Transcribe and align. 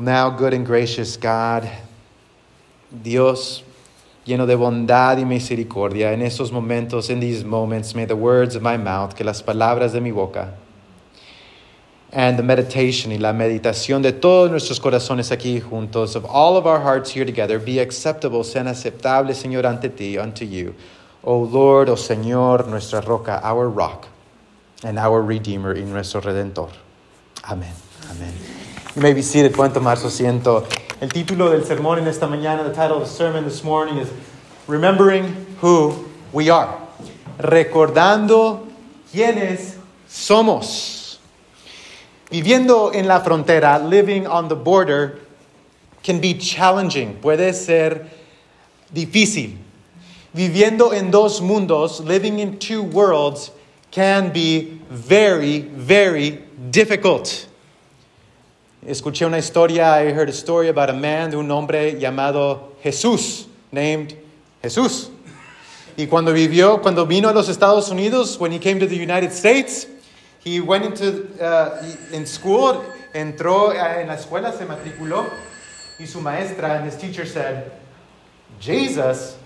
Now, 0.00 0.30
good 0.30 0.54
and 0.54 0.64
gracious 0.64 1.16
God, 1.16 1.68
Dios 2.90 3.62
lleno 4.24 4.46
de 4.46 4.54
bondad 4.54 5.18
y 5.18 5.24
misericordia, 5.24 6.12
en 6.12 6.22
esos 6.22 6.50
momentos, 6.52 7.10
in 7.10 7.20
these 7.20 7.44
moments, 7.44 7.94
may 7.94 8.04
the 8.04 8.16
words 8.16 8.54
of 8.54 8.62
my 8.62 8.76
mouth, 8.76 9.14
que 9.14 9.24
las 9.24 9.42
palabras 9.42 9.92
de 9.92 10.00
mi 10.00 10.10
boca, 10.10 10.54
and 12.12 12.38
the 12.38 12.42
meditation 12.42 13.12
y 13.12 13.18
la 13.18 13.32
meditación 13.32 14.02
de 14.02 14.12
todos 14.12 14.50
nuestros 14.50 14.80
corazones 14.80 15.30
aquí 15.30 15.60
juntos, 15.60 16.16
of 16.16 16.24
all 16.24 16.56
of 16.56 16.66
our 16.66 16.80
hearts 16.80 17.10
here 17.10 17.24
together, 17.24 17.58
be 17.58 17.78
acceptable, 17.78 18.42
sean 18.44 18.66
aceptables, 18.66 19.36
Señor, 19.36 19.64
ante 19.64 19.88
ti, 19.88 20.18
unto 20.18 20.44
you. 20.44 20.74
O 21.22 21.38
Lord, 21.38 21.88
O 21.88 21.96
Señor, 21.96 22.66
nuestra 22.66 23.00
roca, 23.02 23.40
our 23.42 23.68
rock, 23.68 24.06
and 24.82 24.98
our 24.98 25.22
Redeemer 25.22 25.76
y 25.76 25.82
nuestro 25.82 26.20
Redentor. 26.20 26.70
Amén. 27.42 27.74
Amén. 28.08 28.59
You 28.96 29.02
may 29.02 29.12
be 29.12 29.22
seated. 29.22 29.52
Pueden 29.52 29.72
tomar 29.72 29.96
su 29.98 30.08
asiento. 30.08 30.66
El 31.00 31.10
título 31.10 31.50
del 31.50 31.64
sermón 31.64 31.98
en 31.98 32.08
esta 32.08 32.26
mañana, 32.26 32.64
the 32.64 32.74
title 32.74 32.96
of 32.96 33.04
the 33.04 33.08
sermon 33.08 33.44
this 33.44 33.62
morning 33.62 33.98
is 33.98 34.10
Remembering 34.66 35.46
Who 35.60 36.10
We 36.32 36.50
Are. 36.50 36.76
Recordando 37.38 38.66
quiénes 39.12 39.76
somos. 40.08 41.18
Viviendo 42.32 42.92
en 42.92 43.06
la 43.06 43.20
frontera, 43.20 43.78
living 43.78 44.26
on 44.26 44.48
the 44.48 44.56
border, 44.56 45.20
can 46.02 46.20
be 46.20 46.34
challenging. 46.34 47.14
Puede 47.22 47.54
ser 47.54 48.08
difícil. 48.92 49.56
Viviendo 50.34 50.92
en 50.92 51.12
dos 51.12 51.40
mundos, 51.40 52.00
living 52.00 52.40
in 52.40 52.58
two 52.58 52.82
worlds, 52.82 53.52
can 53.92 54.32
be 54.32 54.80
very, 54.90 55.60
very 55.60 56.42
difficult. 56.72 57.46
Escuché 58.86 59.26
una 59.26 59.36
historia, 59.36 60.00
I 60.00 60.10
heard 60.10 60.30
a 60.30 60.32
story 60.32 60.68
about 60.68 60.88
a 60.88 60.94
man, 60.94 61.30
de 61.30 61.36
un 61.36 61.50
hombre 61.50 61.98
llamado 61.98 62.72
Jesús, 62.82 63.46
named 63.70 64.16
Jesús. 64.62 65.10
Y 65.98 66.06
cuando 66.06 66.32
vivió, 66.32 66.80
cuando 66.80 67.04
vino 67.04 67.28
a 67.28 67.34
los 67.34 67.50
Estados 67.50 67.90
Unidos, 67.90 68.40
when 68.40 68.52
he 68.52 68.58
came 68.58 68.80
to 68.80 68.86
the 68.86 68.96
United 68.96 69.32
States, 69.32 69.86
he 70.42 70.60
went 70.60 70.86
into 70.86 71.28
uh, 71.44 71.82
in 72.10 72.24
school, 72.24 72.82
entró 73.12 73.74
en 73.74 74.06
la 74.06 74.16
escuela, 74.16 74.56
se 74.56 74.64
matriculó, 74.64 75.26
y 75.98 76.06
su 76.06 76.22
maestra 76.22 76.76
and 76.76 76.86
his 76.86 76.96
teacher 76.96 77.26
said, 77.26 77.70
Jesus, 78.60 79.36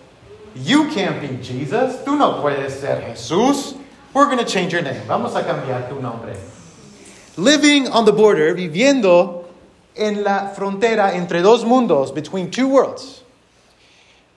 you 0.55 0.89
can't 0.91 1.21
be 1.21 1.43
Jesus. 1.43 1.97
Tú 2.05 2.17
no 2.17 2.41
puedes 2.41 2.81
ser 2.81 3.03
Jesús. 3.03 3.77
We're 4.15 4.27
going 4.27 4.39
to 4.39 4.45
change 4.45 4.73
your 4.73 4.83
name. 4.83 5.03
Vamos 5.09 5.35
a 5.35 5.43
cambiar 5.43 5.89
tu 5.89 6.01
nombre. 6.01 6.37
Living 7.37 7.89
on 7.89 8.05
the 8.05 8.13
border, 8.13 8.55
viviendo 8.55 9.45
en 9.97 10.23
la 10.23 10.53
frontera 10.55 11.15
entre 11.15 11.43
dos 11.43 11.65
mundos, 11.65 12.15
between 12.15 12.51
two 12.51 12.69
worlds. 12.69 13.23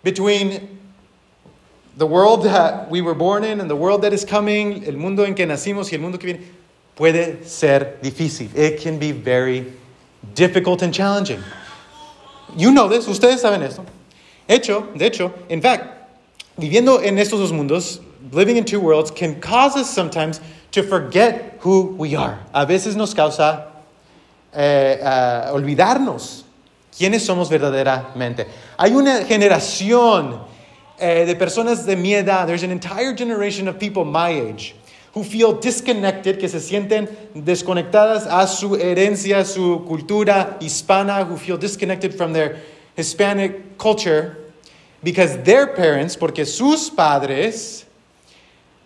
Between 0.04 0.80
the 1.98 2.06
world 2.06 2.44
that 2.44 2.90
we 2.90 3.02
were 3.02 3.16
born 3.16 3.44
in 3.44 3.60
and 3.60 3.70
the 3.70 3.76
world 3.76 4.04
that 4.04 4.14
is 4.14 4.24
coming, 4.24 4.84
el 4.86 4.94
mundo 4.94 5.24
en 5.24 5.36
que 5.36 5.46
nacimos 5.46 5.92
y 5.92 5.98
el 5.98 6.02
mundo 6.02 6.18
que 6.18 6.34
viene, 6.34 6.48
puede 6.96 7.46
ser 7.46 7.98
difícil. 8.02 8.56
It 8.56 8.82
can 8.82 8.98
be 9.00 9.12
very 9.12 9.74
difficult 10.34 10.82
and 10.82 10.94
challenging. 10.94 11.44
You 12.56 12.72
know 12.72 12.88
this, 12.88 13.08
ustedes 13.08 13.42
saben 13.42 13.62
esto. 13.62 13.86
Hecho, 14.48 14.94
de 14.96 15.06
hecho, 15.06 15.34
in 15.50 15.62
fact, 15.62 15.97
viviendo 16.58 17.02
en 17.02 17.18
estos 17.18 17.40
dos 17.40 17.52
mundos, 17.52 18.02
living 18.32 18.58
in 18.58 18.66
two 18.66 18.80
worlds, 18.80 19.12
can 19.12 19.40
cause 19.40 19.76
us 19.76 19.90
sometimes 19.90 20.42
to 20.72 20.84
forget 20.84 21.58
who 21.60 21.96
we 21.98 22.16
are. 22.16 22.40
A 22.54 22.66
veces 22.66 22.96
nos 22.96 23.14
causa 23.14 23.68
eh, 24.54 25.00
uh, 25.02 25.54
olvidarnos 25.54 26.44
quiénes 26.98 27.26
somos 27.26 27.50
verdaderamente. 27.50 28.48
Hay 28.78 28.92
una 28.92 29.24
generación 29.24 30.40
eh, 31.00 31.26
de 31.26 31.36
personas 31.36 31.86
de 31.86 31.96
mi 31.96 32.14
edad, 32.14 32.48
there's 32.48 32.64
an 32.64 32.72
entire 32.72 33.14
generation 33.14 33.68
of 33.68 33.78
people 33.78 34.04
my 34.04 34.30
age 34.30 34.76
who 35.14 35.24
feel 35.24 35.54
disconnected, 35.54 36.40
que 36.40 36.48
se 36.48 36.60
sienten 36.60 37.08
desconectadas 37.34 38.28
a 38.28 38.46
su 38.48 38.78
herencia, 38.78 39.46
su 39.46 39.84
cultura 39.88 40.58
hispana, 40.60 41.26
who 41.26 41.38
feel 41.38 41.58
disconnected 41.58 42.14
from 42.14 42.34
their 42.34 42.58
Hispanic 42.96 43.78
culture 43.78 44.38
because 45.04 45.38
their 45.44 45.68
parents, 45.68 46.16
porque 46.16 46.46
sus 46.46 46.90
padres 46.90 47.86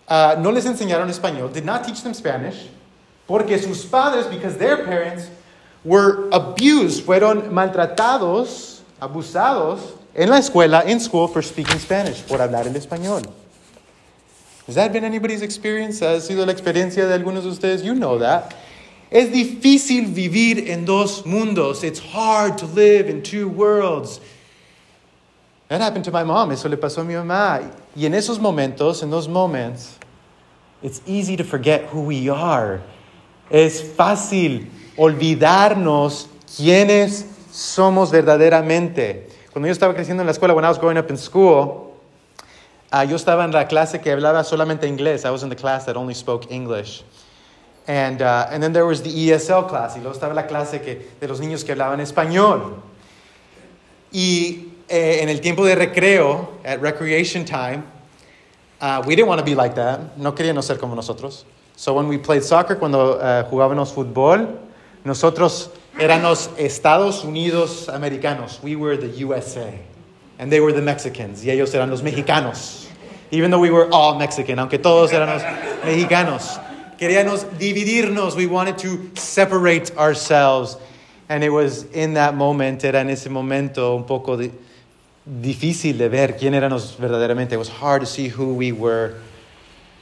uh, 0.08 0.36
no 0.38 0.50
les 0.50 0.66
enseñaron 0.66 1.08
español, 1.08 1.52
did 1.52 1.64
not 1.64 1.84
teach 1.84 2.02
them 2.02 2.14
Spanish, 2.14 2.68
porque 3.26 3.58
sus 3.58 3.84
padres, 3.84 4.26
because 4.26 4.56
their 4.56 4.84
parents 4.84 5.28
were 5.84 6.28
abused, 6.30 7.04
fueron 7.04 7.50
maltratados, 7.50 8.80
abusados 9.00 9.80
en 10.14 10.28
la 10.28 10.38
escuela, 10.38 10.84
in 10.86 11.00
school, 11.00 11.26
for 11.26 11.42
speaking 11.42 11.78
Spanish, 11.78 12.22
por 12.26 12.38
hablar 12.38 12.66
el 12.66 12.74
español. 12.74 13.26
Has 14.66 14.76
that 14.76 14.92
been 14.92 15.04
anybody's 15.04 15.42
experience? 15.42 16.00
¿Ha 16.00 16.20
sido 16.20 16.46
la 16.46 16.52
experiencia 16.52 17.06
de 17.06 17.14
algunos 17.14 17.42
de 17.42 17.50
ustedes? 17.50 17.82
You 17.82 17.94
know 17.94 18.18
that. 18.18 18.54
Es 19.10 19.30
difícil 19.30 20.06
vivir 20.14 20.68
en 20.68 20.84
dos 20.84 21.24
mundos. 21.24 21.82
It's 21.82 21.98
hard 21.98 22.58
to 22.58 22.66
live 22.66 23.08
in 23.08 23.22
two 23.22 23.48
worlds. 23.48 24.20
That 25.72 25.80
happened 25.80 26.04
to 26.04 26.10
my 26.10 26.22
mom. 26.22 26.52
Eso 26.52 26.68
le 26.68 26.76
pasó 26.76 27.00
a 27.00 27.04
mi 27.04 27.14
mamá. 27.14 27.62
Y 27.96 28.04
en 28.04 28.12
esos 28.12 28.38
momentos, 28.38 29.02
in 29.02 29.08
those 29.08 29.26
moments, 29.26 29.98
it's 30.82 31.00
easy 31.06 31.34
to 31.34 31.44
forget 31.44 31.86
who 31.86 32.02
we 32.02 32.28
are. 32.28 32.82
Es 33.48 33.80
fácil 33.80 34.68
olvidarnos 34.98 36.26
quiénes 36.54 37.24
somos 37.50 38.10
verdaderamente. 38.10 39.30
Cuando 39.50 39.66
yo 39.66 39.72
estaba 39.72 39.94
creciendo 39.94 40.20
en 40.20 40.26
la 40.26 40.32
escuela, 40.32 40.54
when 40.54 40.66
I 40.66 40.68
was 40.68 40.76
growing 40.76 40.98
up 40.98 41.08
in 41.08 41.16
school, 41.16 41.96
uh, 42.92 43.06
yo 43.08 43.16
estaba 43.16 43.42
en 43.44 43.52
la 43.52 43.64
clase 43.64 44.02
que 44.02 44.12
hablaba 44.12 44.44
solamente 44.44 44.86
inglés. 44.86 45.24
I 45.24 45.30
was 45.30 45.42
in 45.42 45.48
the 45.48 45.56
class 45.56 45.86
that 45.86 45.96
only 45.96 46.12
spoke 46.12 46.52
English. 46.52 47.02
And, 47.88 48.20
uh, 48.20 48.46
and 48.50 48.62
then 48.62 48.74
there 48.74 48.84
was 48.84 49.00
the 49.00 49.08
ESL 49.08 49.70
class. 49.70 49.96
Y 49.96 50.02
luego 50.02 50.12
estaba 50.18 50.34
la 50.34 50.46
clase 50.46 50.82
que, 50.82 51.12
de 51.18 51.28
los 51.28 51.40
niños 51.40 51.64
que 51.64 51.72
hablaban 51.72 51.98
español. 52.00 52.74
Y 54.12 54.71
eh, 54.92 55.22
en 55.22 55.30
el 55.30 55.40
tiempo 55.40 55.64
de 55.64 55.74
recreo, 55.74 56.58
at 56.66 56.78
recreation 56.82 57.46
time, 57.46 57.82
uh, 58.82 59.02
we 59.06 59.16
didn't 59.16 59.26
want 59.26 59.38
to 59.38 59.44
be 59.44 59.54
like 59.54 59.74
that. 59.74 60.18
No 60.18 60.32
queríamos 60.32 60.64
ser 60.64 60.76
como 60.76 60.94
nosotros. 60.94 61.46
So 61.76 61.94
when 61.94 62.08
we 62.08 62.18
played 62.18 62.44
soccer, 62.44 62.76
cuando 62.76 63.14
uh, 63.14 63.48
jugábamos 63.48 63.90
fútbol, 63.90 64.58
nosotros 65.02 65.70
éramos 65.98 66.50
Estados 66.58 67.24
Unidos 67.24 67.88
americanos. 67.88 68.62
We 68.62 68.76
were 68.76 68.98
the 68.98 69.08
USA. 69.24 69.72
And 70.38 70.52
they 70.52 70.60
were 70.60 70.72
the 70.72 70.82
Mexicans. 70.82 71.42
Y 71.42 71.50
ellos 71.50 71.74
eran 71.74 71.88
los 71.88 72.02
mexicanos. 72.02 72.86
Even 73.30 73.50
though 73.50 73.60
we 73.60 73.70
were 73.70 73.88
all 73.92 74.18
Mexican, 74.18 74.58
aunque 74.58 74.78
todos 74.78 75.12
éramos 75.12 75.42
mexicanos. 75.84 76.60
Queríamos 76.98 77.44
dividirnos. 77.58 78.36
We 78.36 78.46
wanted 78.46 78.76
to 78.78 79.10
separate 79.14 79.96
ourselves. 79.96 80.76
And 81.30 81.42
it 81.42 81.50
was 81.50 81.84
in 81.92 82.12
that 82.14 82.34
moment, 82.34 82.84
era 82.84 83.00
en 83.00 83.08
ese 83.08 83.30
momento 83.30 83.96
un 83.96 84.04
poco 84.04 84.36
de, 84.36 84.52
difícil 85.24 85.98
de 85.98 86.08
ver 86.08 86.36
quién 86.36 86.54
éramos 86.54 86.96
verdaderamente. 86.98 87.52
It 87.52 87.58
was 87.58 87.68
hard 87.68 88.00
to 88.00 88.06
see 88.06 88.28
who 88.28 88.54
we 88.54 88.72
were 88.72 89.14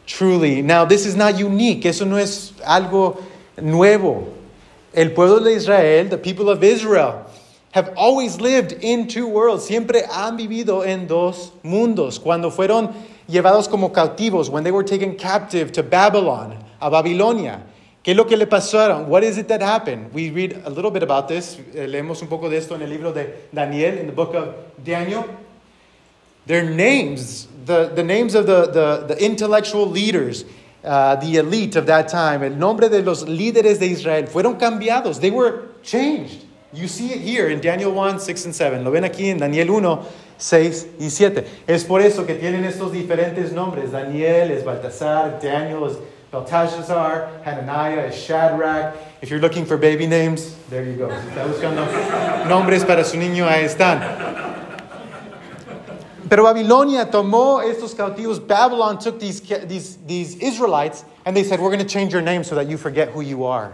truly. 0.06 0.62
Now, 0.62 0.84
this 0.84 1.06
is 1.06 1.16
not 1.16 1.38
unique. 1.38 1.86
Eso 1.86 2.04
no 2.04 2.16
es 2.16 2.52
algo 2.66 3.22
nuevo. 3.60 4.26
El 4.92 5.10
pueblo 5.10 5.40
de 5.40 5.54
Israel, 5.54 6.08
the 6.08 6.18
people 6.18 6.50
of 6.50 6.64
Israel, 6.64 7.26
have 7.72 7.92
always 7.96 8.40
lived 8.40 8.72
in 8.72 9.06
two 9.06 9.28
worlds. 9.28 9.64
Siempre 9.64 10.02
han 10.10 10.36
vivido 10.36 10.84
en 10.84 11.06
dos 11.06 11.52
mundos. 11.62 12.20
Cuando 12.20 12.50
fueron 12.50 12.92
llevados 13.28 13.68
como 13.68 13.90
cautivos, 13.90 14.50
when 14.50 14.64
they 14.64 14.72
were 14.72 14.82
taken 14.82 15.16
captive 15.16 15.70
to 15.72 15.82
Babylon, 15.82 16.64
a 16.80 16.90
Babilonia. 16.90 17.62
¿Qué 18.02 18.12
es 18.12 18.16
lo 18.16 18.26
que 18.26 18.36
le 18.36 18.46
pasaron? 18.46 19.08
What 19.08 19.22
is 19.22 19.36
it 19.36 19.48
that 19.48 19.60
happened? 19.60 20.12
We 20.14 20.30
read 20.30 20.62
a 20.64 20.70
little 20.70 20.90
bit 20.90 21.02
about 21.02 21.28
this. 21.28 21.58
Eh, 21.74 21.86
leemos 21.86 22.22
un 22.22 22.28
poco 22.28 22.48
de 22.48 22.56
esto 22.56 22.74
en 22.74 22.82
el 22.82 22.88
libro 22.88 23.12
de 23.12 23.48
Daniel, 23.52 23.98
in 23.98 24.06
the 24.06 24.12
book 24.12 24.34
of 24.34 24.54
Daniel. 24.82 25.24
Their 26.46 26.64
names, 26.64 27.46
the, 27.66 27.92
the 27.94 28.02
names 28.02 28.34
of 28.34 28.46
the, 28.46 28.66
the, 28.72 29.14
the 29.14 29.22
intellectual 29.22 29.86
leaders, 29.86 30.46
uh, 30.82 31.16
the 31.16 31.36
elite 31.36 31.76
of 31.76 31.84
that 31.86 32.08
time, 32.08 32.42
el 32.42 32.56
nombre 32.56 32.88
de 32.88 33.02
los 33.02 33.24
líderes 33.24 33.78
de 33.78 33.88
Israel 33.88 34.26
fueron 34.26 34.58
cambiados. 34.58 35.20
They 35.20 35.30
were 35.30 35.68
changed. 35.82 36.46
You 36.72 36.88
see 36.88 37.12
it 37.12 37.20
here 37.20 37.48
in 37.48 37.60
Daniel 37.60 37.92
1, 37.92 38.20
6 38.20 38.44
and 38.46 38.54
7. 38.54 38.82
Lo 38.82 38.90
ven 38.90 39.04
aquí 39.04 39.28
en 39.28 39.38
Daniel 39.38 39.70
1, 39.72 40.06
6 40.38 40.86
y 41.00 41.10
7. 41.10 41.44
Es 41.66 41.84
por 41.84 42.00
eso 42.00 42.24
que 42.24 42.34
tienen 42.34 42.64
estos 42.64 42.92
diferentes 42.92 43.52
nombres. 43.52 43.92
Daniel 43.92 44.52
es 44.52 44.64
Baltasar, 44.64 45.38
Daniel 45.42 45.82
es 45.90 45.98
Belteshazzar, 46.30 47.42
Hananiah 47.44 48.12
Shadrach. 48.12 48.94
If 49.20 49.30
you're 49.30 49.40
looking 49.40 49.64
for 49.64 49.76
baby 49.76 50.06
names, 50.06 50.54
there 50.70 50.84
you 50.84 50.96
go. 50.96 51.08
Si 51.08 51.28
está 51.28 51.44
buscando 51.46 51.84
nombres 52.48 52.84
para 52.84 53.04
su 53.04 53.16
niño, 53.16 53.48
ahí 53.48 53.64
están. 53.64 54.00
Pero 56.28 56.44
Babilonia 56.44 57.10
tomó 57.10 57.60
estos 57.60 57.94
cautivos. 57.94 58.38
Babylon 58.38 58.98
took 59.00 59.18
these, 59.18 59.40
these, 59.66 59.98
these 60.06 60.36
Israelites 60.36 61.04
and 61.24 61.36
they 61.36 61.42
said, 61.42 61.58
We're 61.58 61.70
going 61.70 61.84
to 61.84 61.92
change 61.92 62.12
your 62.12 62.22
name 62.22 62.44
so 62.44 62.54
that 62.54 62.68
you 62.68 62.76
forget 62.76 63.08
who 63.08 63.20
you 63.20 63.44
are. 63.44 63.72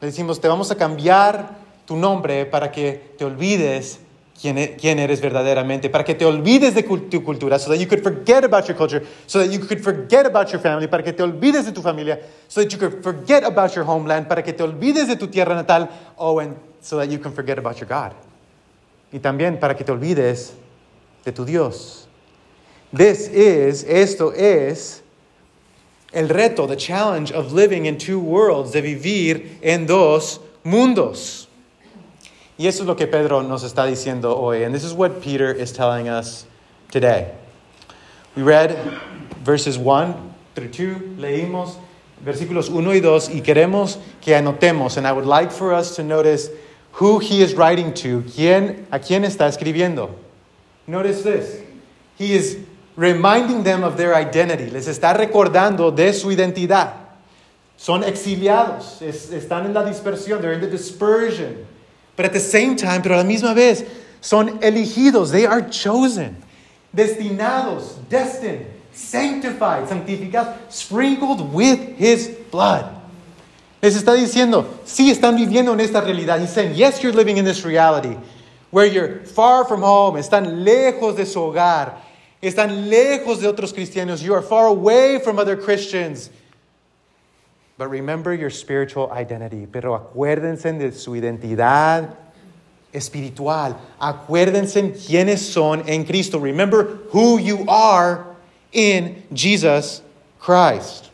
Le 0.00 0.08
decimos, 0.08 0.40
te 0.40 0.48
vamos 0.48 0.70
a 0.70 0.76
cambiar 0.76 1.54
tu 1.86 1.96
nombre 1.96 2.46
para 2.46 2.70
que 2.70 3.00
te 3.18 3.24
olvides 3.24 3.98
quién, 4.40 4.98
eres 4.98 5.20
verdaderamente, 5.20 5.90
para 5.90 6.04
que 6.04 6.14
te 6.14 6.24
olvides 6.24 6.74
de 6.74 6.82
tu 6.82 7.24
cultura, 7.24 7.58
so 7.58 7.70
that 7.70 7.78
you 7.78 7.88
could 7.88 8.02
forget 8.02 8.44
about 8.44 8.66
your 8.68 8.76
culture, 8.76 9.04
so 9.26 9.40
that 9.40 9.50
you 9.50 9.58
could 9.58 9.82
forget 9.82 10.26
about 10.26 10.50
your 10.52 10.60
family, 10.60 10.86
para 10.86 11.02
que 11.02 11.12
te 11.12 11.22
olvides 11.22 11.66
de 11.66 11.72
tu 11.72 11.82
familia, 11.82 12.20
so 12.46 12.62
that 12.62 12.72
you 12.72 12.78
could 12.78 13.02
forget 13.02 13.42
about 13.42 13.74
your 13.74 13.84
homeland, 13.84 14.28
para 14.28 14.42
que 14.42 14.52
te 14.52 14.62
olvides 14.62 15.08
de 15.08 15.16
tu 15.16 15.26
tierra 15.26 15.54
natal, 15.54 15.88
oh, 16.16 16.38
and 16.38 16.56
so 16.80 16.96
that 16.96 17.10
you 17.10 17.18
can 17.18 17.32
forget 17.32 17.58
about 17.58 17.80
your 17.80 17.88
God. 17.88 18.12
Y 19.12 19.18
también 19.18 19.58
para 19.58 19.74
que 19.74 19.84
te 19.84 19.90
olvides 19.90 20.52
de 21.24 21.32
tu 21.32 21.44
Dios. 21.44 22.06
This 22.92 23.28
is, 23.28 23.82
esto 23.84 24.32
es 24.32 25.02
el 26.12 26.28
reto, 26.28 26.66
the 26.66 26.76
challenge 26.76 27.32
of 27.32 27.52
living 27.52 27.86
in 27.86 27.98
two 27.98 28.20
worlds, 28.20 28.72
de 28.72 28.82
vivir 28.82 29.58
en 29.62 29.86
dos 29.86 30.38
mundos. 30.64 31.47
Y 32.58 32.66
eso 32.66 32.82
es 32.82 32.86
lo 32.88 32.96
que 32.96 33.06
Pedro 33.06 33.42
nos 33.42 33.62
está 33.62 33.86
diciendo 33.86 34.36
hoy. 34.36 34.64
And 34.64 34.74
this 34.74 34.84
is 34.84 34.92
what 34.92 35.20
Peter 35.22 35.52
is 35.52 35.72
telling 35.72 36.08
us 36.08 36.44
today. 36.90 37.28
We 38.36 38.42
read 38.42 38.76
verses 39.44 39.78
1 39.78 40.14
through 40.54 40.68
2, 40.72 41.18
leímos 41.18 41.76
versículos 42.24 42.68
1 42.68 42.94
y 42.94 43.00
2 43.00 43.28
y 43.30 43.40
queremos 43.42 43.98
que 44.20 44.34
anotemos. 44.34 44.96
And 44.96 45.06
I 45.06 45.12
would 45.12 45.24
like 45.26 45.52
for 45.52 45.72
us 45.72 45.94
to 45.96 46.02
notice 46.02 46.50
who 46.92 47.20
he 47.20 47.42
is 47.42 47.54
writing 47.54 47.94
to, 47.94 48.22
quién, 48.22 48.86
a 48.90 48.98
quién 48.98 49.24
está 49.24 49.46
escribiendo. 49.46 50.10
Notice 50.88 51.22
this. 51.22 51.60
He 52.16 52.32
is 52.34 52.58
reminding 52.96 53.62
them 53.62 53.84
of 53.84 53.96
their 53.96 54.14
identity. 54.16 54.68
Les 54.70 54.88
está 54.88 55.14
recordando 55.16 55.94
de 55.94 56.12
su 56.12 56.28
identidad. 56.32 56.92
Son 57.76 58.02
exiliados, 58.02 59.00
es- 59.00 59.30
están 59.30 59.64
en 59.66 59.74
la 59.74 59.84
dispersión, 59.84 60.40
they're 60.40 60.54
in 60.54 60.60
the 60.60 60.66
dispersion. 60.66 61.64
But 62.18 62.26
at 62.26 62.32
the 62.32 62.40
same 62.40 62.74
time, 62.74 63.00
pero 63.00 63.14
a 63.14 63.18
la 63.18 63.22
misma 63.22 63.54
vez, 63.54 63.84
son 64.20 64.58
elegidos, 64.58 65.30
they 65.30 65.46
are 65.46 65.62
chosen, 65.62 66.36
destinados, 66.92 67.94
destined, 68.08 68.66
sanctified, 68.92 69.88
santificados, 69.88 70.56
sprinkled 70.68 71.54
with 71.54 71.96
his 71.96 72.26
blood. 72.50 72.92
Les 73.80 73.94
está 73.94 74.14
diciendo, 74.14 74.66
sí 74.84 75.12
están 75.12 75.36
viviendo 75.36 75.72
en 75.72 75.78
esta 75.78 76.00
realidad. 76.00 76.40
He's 76.40 76.52
saying, 76.52 76.74
yes, 76.74 77.04
you're 77.04 77.12
living 77.12 77.36
in 77.36 77.44
this 77.44 77.64
reality 77.64 78.16
where 78.72 78.84
you're 78.84 79.20
far 79.24 79.64
from 79.64 79.80
home, 79.80 80.16
están 80.16 80.64
lejos 80.64 81.14
de 81.14 81.24
su 81.24 81.38
hogar, 81.38 81.98
están 82.42 82.90
lejos 82.90 83.40
de 83.40 83.46
otros 83.46 83.72
cristianos, 83.72 84.24
you 84.24 84.34
are 84.34 84.42
far 84.42 84.66
away 84.66 85.20
from 85.20 85.38
other 85.38 85.56
Christians. 85.56 86.30
But 87.78 87.90
remember 87.90 88.34
your 88.34 88.50
spiritual 88.50 89.10
identity. 89.12 89.66
Pero 89.70 89.94
acuérdense 89.94 90.76
de 90.76 90.90
su 90.92 91.12
identidad 91.12 92.16
espiritual. 92.92 93.76
Acuérdense 94.00 94.92
quiénes 95.06 95.38
son 95.38 95.88
en 95.88 96.04
Cristo. 96.04 96.40
Remember 96.40 96.98
who 97.10 97.38
you 97.38 97.64
are 97.68 98.26
in 98.72 99.22
Jesus 99.32 100.02
Christ. 100.40 101.10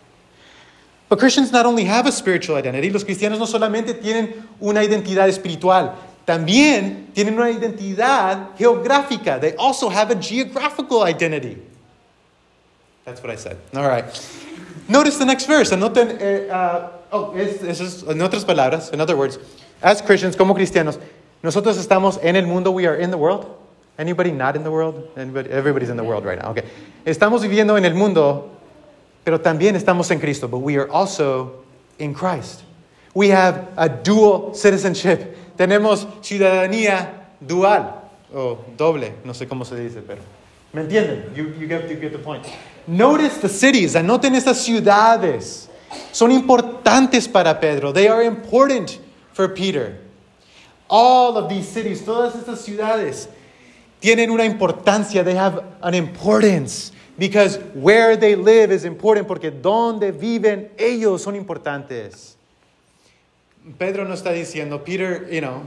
But 1.11 1.19
Christians 1.19 1.53
not 1.53 1.67
only 1.67 1.85
have 1.85 2.07
a 2.07 2.13
spiritual 2.13 2.57
identity, 2.57 2.91
los 2.91 3.05
cristianos 3.05 3.39
no 3.39 3.45
solamente 3.45 3.95
tienen 4.01 4.49
una 4.61 4.81
identidad 4.81 5.29
espiritual, 5.29 5.95
también 6.27 7.13
tienen 7.15 7.35
una 7.35 7.51
identidad 7.51 8.57
geográfica. 8.57 9.39
They 9.39 9.55
also 9.57 9.91
have 9.91 10.11
a 10.11 10.15
geographical 10.15 11.05
identity. 11.05 11.59
That's 13.05 13.23
what 13.23 13.31
I 13.31 13.37
said. 13.37 13.59
All 13.75 13.87
right. 13.87 14.05
Notice 14.89 15.19
the 15.19 15.25
next 15.25 15.47
verse. 15.47 15.71
Anoten, 15.73 16.19
eh, 16.21 16.49
ah, 16.53 16.91
oh, 17.11 17.33
es, 17.37 17.63
es, 17.63 18.03
en 18.03 18.21
otras 18.21 18.45
palabras, 18.45 18.93
in 18.93 19.01
other 19.01 19.17
words, 19.17 19.39
as 19.83 20.03
Christians, 20.03 20.37
como 20.37 20.55
cristianos, 20.55 20.99
nosotros 21.43 21.79
estamos 21.79 22.19
en 22.23 22.37
el 22.37 22.47
mundo, 22.47 22.71
we 22.71 22.87
are 22.87 22.97
in 22.97 23.11
the 23.11 23.17
world. 23.17 23.47
Anybody 23.99 24.33
not 24.33 24.57
in 24.57 24.65
the 24.65 24.71
world? 24.71 25.09
Anybody, 25.17 25.51
everybody's 25.51 25.91
in 25.91 25.97
the 25.97 26.03
world 26.03 26.25
right 26.25 26.39
now. 26.39 26.51
Okay. 26.51 26.65
Estamos 27.07 27.43
viviendo 27.43 27.77
en 27.77 27.85
el 27.85 27.95
mundo, 27.95 28.51
pero 29.25 29.39
también 29.39 29.77
estamos 29.77 30.11
en 30.11 30.21
Cristo, 30.21 30.49
but 30.49 30.59
we 30.59 30.77
are 30.77 30.91
also 30.91 31.65
in 31.99 32.13
Christ. 32.13 32.63
We 33.15 33.29
have 33.29 33.69
a 33.77 33.89
dual 33.89 34.55
citizenship. 34.55 35.37
Tenemos 35.57 36.07
ciudadanía 36.21 37.09
dual 37.41 38.03
o 38.35 38.59
doble, 38.77 39.15
no 39.25 39.33
sé 39.33 39.47
cómo 39.47 39.65
se 39.65 39.77
dice, 39.77 40.03
pero 40.05 40.21
¿me 40.73 40.83
entienden? 40.83 41.33
You, 41.35 41.55
you, 41.59 41.69
get, 41.69 41.89
you 41.89 41.97
get 41.97 42.13
the 42.13 42.19
point. 42.19 42.45
Notice 42.87 43.39
the 43.39 43.49
cities, 43.49 43.95
anoten 43.95 44.35
estas 44.35 44.59
ciudades. 44.59 45.69
Son 46.13 46.31
importantes 46.31 47.29
para 47.29 47.59
Pedro. 47.59 47.93
They 47.93 48.09
are 48.09 48.23
important 48.23 48.99
for 49.33 49.49
Peter. 49.49 49.99
All 50.89 51.37
of 51.37 51.49
these 51.49 51.67
cities, 51.69 52.05
todas 52.05 52.35
estas 52.35 52.59
ciudades, 52.59 53.29
tienen 54.01 54.31
una 54.31 54.45
importancia. 54.45 55.25
They 55.25 55.35
have 55.35 55.65
an 55.83 55.95
importance. 55.95 56.93
Because 57.17 57.59
where 57.75 58.17
they 58.17 58.35
live 58.35 58.73
is 58.73 58.85
important, 58.85 59.29
porque 59.29 59.51
donde 59.51 60.11
viven 60.11 60.71
ellos 60.77 61.23
son 61.23 61.37
importantes. 61.37 62.35
Pedro 63.79 64.05
no 64.05 64.15
está 64.15 64.33
diciendo, 64.33 64.85
Peter, 64.85 65.29
you 65.31 65.41
know, 65.41 65.63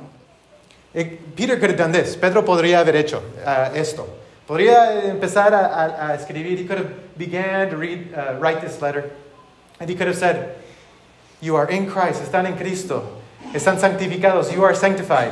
eh, 0.94 1.18
Peter 1.36 1.58
could 1.58 1.70
have 1.72 1.78
done 1.78 1.92
this. 1.92 2.16
Pedro 2.16 2.44
podría 2.44 2.80
haber 2.80 2.96
hecho 2.96 3.24
uh, 3.46 3.74
esto. 3.74 4.08
Podría 4.48 5.04
empezar 5.10 5.54
a, 5.54 5.66
a, 5.66 6.12
a 6.12 6.16
escribir. 6.16 6.58
He 6.58 6.66
could 6.66 6.78
have 6.78 7.18
began 7.18 7.70
to 7.70 7.76
read, 7.76 8.14
uh, 8.14 8.38
write 8.40 8.62
this 8.62 8.82
letter. 8.82 9.12
And 9.80 9.90
he 9.90 9.96
could 9.96 10.08
have 10.08 10.16
said, 10.16 10.56
You 11.42 11.56
are 11.56 11.70
in 11.70 11.88
Christ, 11.88 12.24
están 12.24 12.46
en 12.46 12.56
Cristo, 12.56 13.04
están 13.54 13.78
santificados, 13.78 14.52
you 14.52 14.64
are 14.64 14.74
sanctified. 14.74 15.32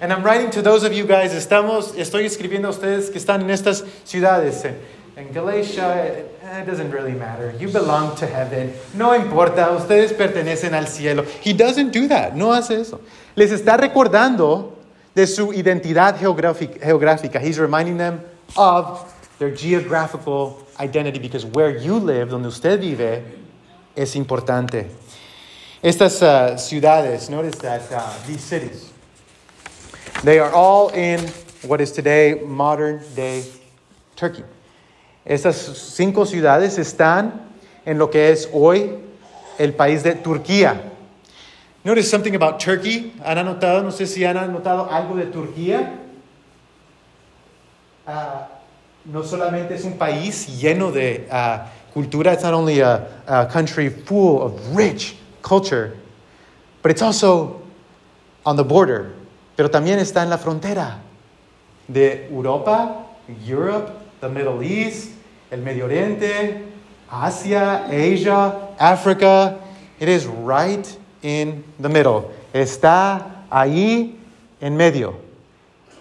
And 0.00 0.12
I'm 0.12 0.22
writing 0.22 0.50
to 0.52 0.62
those 0.62 0.84
of 0.84 0.92
you 0.92 1.06
guys, 1.06 1.32
estamos, 1.32 1.94
estoy 1.96 2.24
escribiendo 2.24 2.66
a 2.66 2.70
ustedes 2.70 3.10
que 3.10 3.20
están 3.20 3.42
en 3.42 3.50
estas 3.50 3.84
ciudades, 4.04 4.64
en, 4.64 5.32
Galatia, 5.32 6.04
it, 6.04 6.40
it 6.42 6.66
doesn't 6.66 6.90
really 6.90 7.12
matter. 7.14 7.54
You 7.58 7.68
belong 7.68 8.16
to 8.16 8.26
heaven. 8.26 8.74
No 8.92 9.14
importa, 9.14 9.70
ustedes 9.70 10.12
pertenecen 10.12 10.74
al 10.74 10.86
cielo. 10.86 11.24
He 11.42 11.54
doesn't 11.54 11.90
do 11.90 12.08
that, 12.08 12.34
no 12.34 12.52
hace 12.52 12.80
eso. 12.80 13.00
Les 13.34 13.50
está 13.50 13.78
recordando 13.78 14.72
de 15.14 15.26
su 15.26 15.52
identidad 15.52 16.18
geográfica. 16.18 17.40
He's 17.40 17.58
reminding 17.58 17.96
them 17.96 18.20
of 18.56 19.12
their 19.38 19.50
geographical 19.50 20.66
identity 20.78 21.18
because 21.18 21.44
where 21.44 21.76
you 21.76 21.98
live, 21.98 22.30
donde 22.30 22.46
usted 22.46 22.80
vive, 22.80 23.22
es 23.96 24.14
importante. 24.14 24.88
Estas 25.82 26.22
uh, 26.22 26.56
ciudades, 26.56 27.28
notice 27.28 27.56
that 27.58 27.82
uh, 27.92 28.12
these 28.26 28.40
cities, 28.40 28.92
they 30.24 30.38
are 30.38 30.50
all 30.52 30.88
in 30.90 31.20
what 31.62 31.80
is 31.80 31.92
today 31.92 32.40
modern 32.44 33.00
day 33.14 33.44
Turkey. 34.16 34.44
Estas 35.24 35.56
cinco 35.94 36.24
ciudades 36.24 36.78
están 36.78 37.40
en 37.84 37.98
lo 37.98 38.08
que 38.08 38.30
es 38.30 38.48
hoy 38.52 38.98
el 39.58 39.72
país 39.72 40.02
de 40.02 40.14
Turquía. 40.14 40.92
Notice 41.84 42.10
something 42.10 42.34
about 42.34 42.58
Turkey. 42.58 43.12
¿Han 43.24 43.38
anotado? 43.38 43.82
No 43.82 43.90
sé 43.90 44.06
si 44.06 44.24
han 44.24 44.36
anotado 44.36 44.90
algo 44.90 45.16
de 45.16 45.26
Turquía. 45.26 46.05
Ah, 48.06 48.48
no 49.04 49.22
solamente 49.22 49.74
es 49.74 49.84
un 49.84 49.98
país 49.98 50.60
lleno 50.60 50.92
de 50.92 51.26
ah, 51.30 51.66
cultura, 51.92 52.32
it's 52.32 52.42
not 52.42 52.54
only 52.54 52.80
a, 52.80 53.22
a 53.26 53.46
country 53.46 53.88
full 53.88 54.42
of 54.42 54.76
rich 54.76 55.16
culture, 55.42 55.96
but 56.82 56.90
it's 56.90 57.02
also 57.02 57.60
on 58.44 58.56
the 58.56 58.64
border, 58.64 59.12
pero 59.56 59.68
también 59.68 59.98
está 59.98 60.22
en 60.22 60.30
la 60.30 60.38
frontera 60.38 60.98
de 61.88 62.28
Europa, 62.30 63.06
Europe, 63.44 63.90
the 64.20 64.28
Middle 64.28 64.62
East, 64.62 65.10
el 65.50 65.58
Medio 65.58 65.86
Oriente, 65.86 66.62
Asia, 67.10 67.86
Asia, 67.88 68.54
Africa. 68.78 69.58
It 69.98 70.08
is 70.08 70.26
right 70.26 70.86
in 71.22 71.64
the 71.80 71.88
middle. 71.88 72.30
Está 72.52 73.44
ahí 73.50 74.14
en 74.60 74.76
medio, 74.76 75.14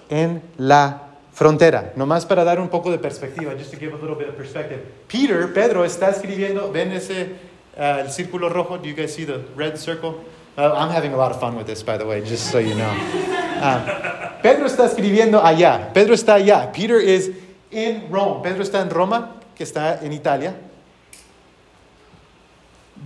en 0.10 0.42
la 0.58 1.00
frontera. 1.36 1.92
Nomás 1.96 2.26
para 2.26 2.44
dar 2.44 2.60
un 2.60 2.70
poco 2.70 2.90
de 2.90 2.98
perspectiva, 2.98 3.54
just 3.58 3.70
to 3.70 3.78
give 3.78 3.94
a 3.94 3.98
little 3.98 4.16
bit 4.16 4.30
of 4.30 4.36
perspective. 4.36 4.80
Peter, 5.08 5.54
Pedro, 5.54 5.84
está 5.84 6.10
escribiendo, 6.10 6.72
ven 6.72 6.94
ese 6.94 7.36
uh, 7.78 8.00
el 8.00 8.10
círculo 8.10 8.50
rojo? 8.50 8.78
Do 8.78 8.88
you 8.88 8.96
guys 8.96 9.14
see 9.14 9.26
the 9.26 9.44
red 9.56 9.78
circle? 9.78 10.24
Uh, 10.58 10.74
I'm 10.74 10.90
having 10.90 11.14
a 11.14 11.18
lot 11.18 11.32
of 11.32 11.40
fun 11.40 11.58
with 11.58 11.68
this, 11.68 11.84
by 11.84 11.98
the 11.98 12.06
way, 12.06 12.22
just 12.22 12.50
so 12.50 12.60
you 12.60 12.74
know. 12.76 12.90
Um, 13.62 13.84
Pedro 14.42 14.66
está 14.66 14.86
escribiendo 14.86 15.44
allá. 15.44 15.94
Pedro 15.94 16.14
está 16.14 16.36
allá. 16.36 16.72
Peter 16.72 16.98
is 16.98 17.32
in 17.70 18.10
Rome. 18.10 18.42
Pedro 18.42 18.64
está 18.64 18.82
en 18.82 18.90
Roma, 18.90 19.42
que 19.56 19.66
está 19.66 20.02
en 20.02 20.14
Italia. 20.14 20.56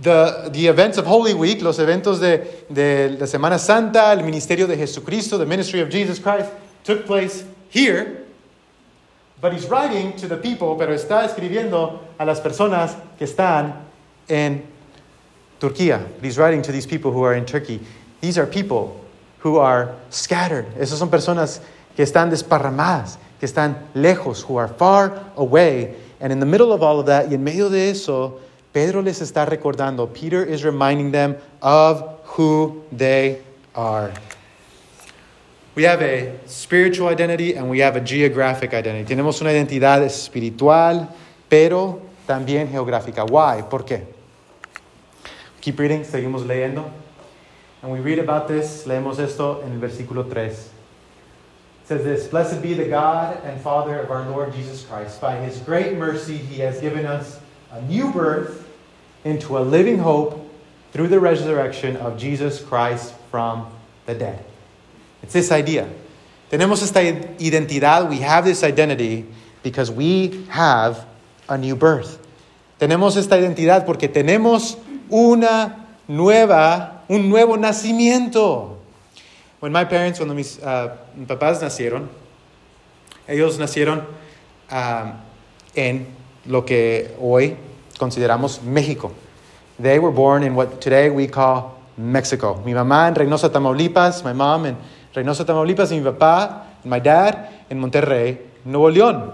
The, 0.02 0.50
the 0.52 0.68
events 0.68 0.98
of 0.98 1.06
Holy 1.06 1.34
Week, 1.34 1.60
los 1.60 1.78
eventos 1.78 2.20
de, 2.20 2.64
de 2.70 3.16
la 3.18 3.26
Semana 3.26 3.58
Santa, 3.58 4.12
el 4.12 4.22
ministerio 4.22 4.68
de 4.68 4.76
Jesucristo, 4.76 5.36
the 5.36 5.44
ministry 5.44 5.80
of 5.80 5.90
Jesus 5.90 6.20
Christ, 6.20 6.52
took 6.84 7.04
place 7.06 7.44
here. 7.70 8.18
But 9.40 9.54
he's 9.54 9.66
writing 9.68 10.12
to 10.18 10.28
the 10.28 10.36
people, 10.36 10.76
pero 10.76 10.92
está 10.92 11.24
escribiendo 11.24 12.00
a 12.18 12.26
las 12.26 12.40
personas 12.40 12.94
que 13.18 13.26
están 13.26 13.74
en 14.28 14.62
Turquía. 15.58 16.06
He's 16.20 16.36
writing 16.36 16.60
to 16.62 16.72
these 16.72 16.86
people 16.86 17.10
who 17.10 17.22
are 17.22 17.34
in 17.34 17.46
Turkey. 17.46 17.80
These 18.20 18.36
are 18.36 18.46
people 18.46 19.00
who 19.38 19.56
are 19.56 19.94
scattered. 20.10 20.66
Esas 20.76 20.98
son 20.98 21.10
personas 21.10 21.60
que 21.96 22.04
están 22.04 22.30
desparramadas, 22.30 23.16
que 23.38 23.48
están 23.48 23.76
lejos, 23.94 24.42
who 24.42 24.56
are 24.56 24.68
far 24.68 25.24
away. 25.36 25.94
And 26.20 26.32
in 26.32 26.40
the 26.40 26.46
middle 26.46 26.72
of 26.72 26.82
all 26.82 27.00
of 27.00 27.06
that, 27.06 27.28
y 27.28 27.34
en 27.34 27.42
medio 27.42 27.70
de 27.70 27.90
eso, 27.90 28.40
Pedro 28.74 29.00
les 29.00 29.20
está 29.20 29.46
recordando, 29.48 30.12
Peter 30.12 30.44
is 30.44 30.64
reminding 30.64 31.12
them 31.12 31.36
of 31.62 32.20
who 32.24 32.82
they 32.92 33.40
are. 33.74 34.12
We 35.80 35.86
have 35.86 36.02
a 36.02 36.38
spiritual 36.46 37.08
identity 37.08 37.54
and 37.54 37.70
we 37.70 37.78
have 37.78 37.96
a 37.96 38.02
geographic 38.02 38.74
identity. 38.74 39.14
Tenemos 39.14 39.40
una 39.40 39.50
identidad 39.50 40.02
espiritual, 40.02 41.08
pero 41.48 42.02
también 42.26 42.68
geográfica. 42.70 43.24
Why? 43.24 43.62
¿Por 43.62 43.86
qué? 43.86 44.04
Keep 45.62 45.78
reading, 45.78 46.04
seguimos 46.04 46.46
leyendo. 46.46 46.84
And 47.82 47.90
we 47.90 48.00
read 48.00 48.18
about 48.18 48.46
this, 48.46 48.84
leemos 48.86 49.18
esto 49.18 49.62
en 49.64 49.72
el 49.72 49.78
versículo 49.80 50.28
3. 50.28 50.52
It 50.52 51.86
says 51.86 52.04
this 52.04 52.26
Blessed 52.26 52.60
be 52.60 52.74
the 52.74 52.84
God 52.84 53.42
and 53.42 53.58
Father 53.58 53.98
of 54.00 54.10
our 54.10 54.28
Lord 54.28 54.52
Jesus 54.52 54.84
Christ. 54.84 55.18
By 55.18 55.36
his 55.36 55.60
great 55.60 55.96
mercy, 55.96 56.36
he 56.36 56.60
has 56.60 56.78
given 56.82 57.06
us 57.06 57.40
a 57.72 57.80
new 57.80 58.12
birth 58.12 58.68
into 59.24 59.56
a 59.56 59.60
living 59.60 60.00
hope 60.00 60.46
through 60.92 61.08
the 61.08 61.20
resurrection 61.20 61.96
of 61.96 62.18
Jesus 62.18 62.62
Christ 62.62 63.14
from 63.30 63.66
the 64.04 64.14
dead. 64.14 64.44
It's 65.22 65.32
this 65.32 65.50
idea. 65.52 65.86
Tenemos 66.50 66.82
esta 66.82 67.00
identidad, 67.00 68.08
we 68.08 68.18
have 68.20 68.44
this 68.44 68.64
identity 68.64 69.24
because 69.62 69.90
we 69.90 70.44
have 70.48 71.06
a 71.48 71.56
new 71.56 71.76
birth. 71.76 72.18
Tenemos 72.78 73.16
esta 73.16 73.38
identidad 73.38 73.86
porque 73.86 74.08
tenemos 74.08 74.76
una 75.08 75.86
nueva, 76.08 77.04
un 77.08 77.28
nuevo 77.28 77.56
nacimiento. 77.56 78.78
When 79.60 79.72
my 79.72 79.84
parents, 79.84 80.18
cuando 80.18 80.34
mis, 80.34 80.58
uh, 80.58 80.88
mis 81.14 81.28
papás 81.28 81.60
nacieron, 81.60 82.08
ellos 83.28 83.58
nacieron 83.58 84.04
uh, 84.72 85.12
en 85.76 86.06
lo 86.46 86.64
que 86.64 87.14
hoy 87.20 87.56
consideramos 87.98 88.62
México. 88.62 89.12
They 89.78 89.98
were 89.98 90.10
born 90.10 90.42
in 90.42 90.54
what 90.54 90.80
today 90.80 91.10
we 91.10 91.28
call 91.28 91.78
Mexico. 91.96 92.62
Mi 92.64 92.72
mamá 92.72 93.08
en 93.08 93.14
Reynosa, 93.14 93.50
Tamaulipas, 93.50 94.24
my 94.24 94.32
mom 94.32 94.66
in 94.66 94.76
Reynosa, 95.14 95.44
Tamaulipas, 95.44 95.90
y 95.92 95.98
mi 95.98 96.04
papá, 96.04 96.66
and 96.82 96.90
my 96.90 97.00
dad 97.00 97.50
in 97.68 97.80
Monterrey, 97.80 98.38
Nuevo 98.64 98.90
León. 98.90 99.32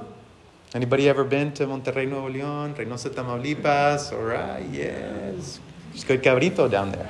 Anybody 0.75 1.09
ever 1.09 1.25
been 1.25 1.53
to 1.53 1.67
Monterrey, 1.67 2.09
Nuevo 2.09 2.29
León, 2.29 2.75
Reynosa, 2.75 3.11
Tamaulipas? 3.11 4.13
All 4.13 4.25
right, 4.25 4.65
yes. 4.73 5.61
It's 5.95 6.05
good 6.05 6.23
cabrito 6.23 6.71
down 6.71 6.93
there. 6.93 7.09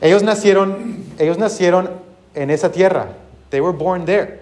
ellos 0.00 0.22
nacieron, 0.22 1.04
ellos 1.18 1.36
nacieron 1.36 1.90
en 2.34 2.50
esa 2.50 2.70
tierra. 2.70 3.14
They 3.50 3.60
were 3.60 3.72
born 3.72 4.04
there. 4.04 4.40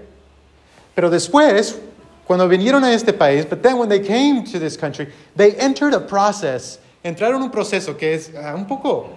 Pero 0.95 1.11
después, 1.11 1.79
cuando 2.27 2.49
vinieron 2.49 2.85
a 2.85 2.93
este 2.93 3.13
país, 3.13 3.49
but 3.49 3.63
then 3.63 3.79
when 3.79 3.89
they 3.89 4.01
came 4.01 4.45
to 4.45 4.59
this 4.59 4.77
country, 4.77 5.09
they 5.37 5.55
entered 5.57 5.95
a 5.95 6.01
process. 6.01 6.79
Entraron 7.05 7.43
un 7.43 7.51
proceso 7.51 7.95
que 7.99 8.15
es 8.15 8.31
uh, 8.31 8.55
un 8.55 8.67
poco, 8.67 9.11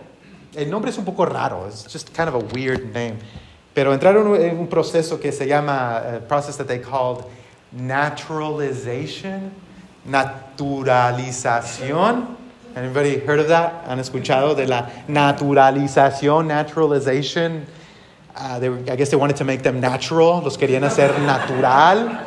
el 0.55 0.69
nombre 0.69 0.91
es 0.91 0.97
un 0.97 1.05
poco 1.05 1.25
raro. 1.25 1.67
It's 1.67 1.91
just 1.91 2.13
kind 2.13 2.29
of 2.29 2.35
a 2.35 2.39
weird 2.53 2.93
name. 2.93 3.17
Pero 3.73 3.93
entraron 3.93 4.35
en 4.41 4.57
un 4.57 4.67
proceso 4.67 5.19
que 5.19 5.31
se 5.31 5.47
llama, 5.47 5.97
a 5.97 6.19
process 6.27 6.57
that 6.57 6.67
they 6.67 6.79
called 6.79 7.25
naturalization, 7.71 9.51
naturalización. 10.07 12.35
Anybody 12.75 13.19
heard 13.19 13.39
of 13.39 13.47
that? 13.49 13.85
¿Han 13.87 13.99
escuchado 13.99 14.55
de 14.55 14.67
la 14.67 14.89
naturalización, 15.07 16.47
naturalization? 16.47 17.65
Were, 18.59 18.77
I 18.89 18.95
guess 18.95 19.09
they 19.09 19.17
wanted 19.17 19.37
to 19.37 19.43
make 19.43 19.63
them 19.63 19.79
natural. 19.79 20.41
Los 20.41 20.57
querían 20.57 20.83
hacer 20.83 21.19
natural. 21.19 22.19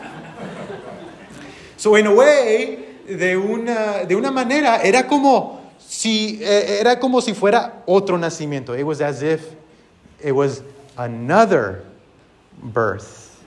So 1.76 1.94
in 1.94 2.06
a 2.06 2.14
way, 2.14 2.78
de 3.08 3.36
una, 3.36 4.04
de 4.06 4.16
una 4.16 4.30
manera, 4.30 4.82
era 4.82 5.06
como 5.06 5.59
si, 5.90 6.38
eh, 6.40 6.78
era 6.80 7.00
como 7.00 7.20
si 7.20 7.34
fuera 7.34 7.82
otro 7.84 8.16
nacimiento. 8.16 8.78
It 8.78 8.84
was 8.84 9.00
as 9.00 9.22
if 9.22 9.56
it 10.22 10.30
was 10.30 10.62
another 10.96 11.82
birth. 12.62 13.42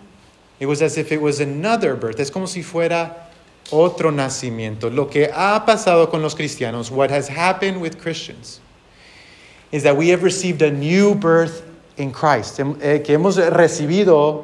It 0.60 0.66
was 0.66 0.82
as 0.82 0.98
if 0.98 1.14
it 1.14 1.22
was 1.22 1.40
another 1.40 1.96
birth. 1.96 2.20
Es 2.20 2.30
como 2.30 2.46
si 2.48 2.62
fuera 2.62 3.30
otro 3.72 4.12
nacimiento. 4.12 4.94
Lo 4.94 5.06
que 5.06 5.30
ha 5.34 5.64
pasado 5.66 6.12
con 6.12 6.22
los 6.22 6.36
cristianos, 6.36 6.92
what 6.92 7.10
has 7.12 7.30
happened 7.30 7.80
with 7.80 7.98
Christians, 7.98 8.60
is 9.72 9.84
that 9.84 9.96
we 9.96 10.10
have 10.10 10.22
received 10.22 10.62
a 10.62 10.70
new 10.70 11.16
birth 11.16 11.66
in 11.96 12.12
Christ. 12.12 12.60
Eh, 12.60 13.00
que 13.00 13.16
hemos 13.16 13.38
recibido 13.38 14.44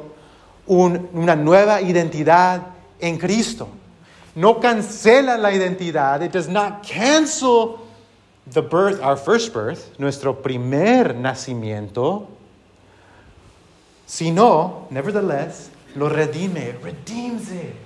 un, 0.66 1.10
una 1.12 1.36
nueva 1.36 1.82
identidad 1.82 2.62
en 2.98 3.18
Cristo. 3.18 3.68
No 4.36 4.54
cancela 4.54 5.36
la 5.36 5.50
identidad. 5.50 6.22
It 6.22 6.32
does 6.32 6.48
not 6.48 6.82
cancel 6.82 7.89
the 8.46 8.62
birth, 8.62 9.00
our 9.02 9.16
first 9.16 9.52
birth, 9.52 9.98
nuestro 9.98 10.32
primer 10.32 11.14
nacimiento, 11.14 12.26
sino, 14.06 14.86
nevertheless, 14.90 15.70
lo 15.94 16.08
redime, 16.08 16.74
redeems 16.82 17.50
it. 17.52 17.76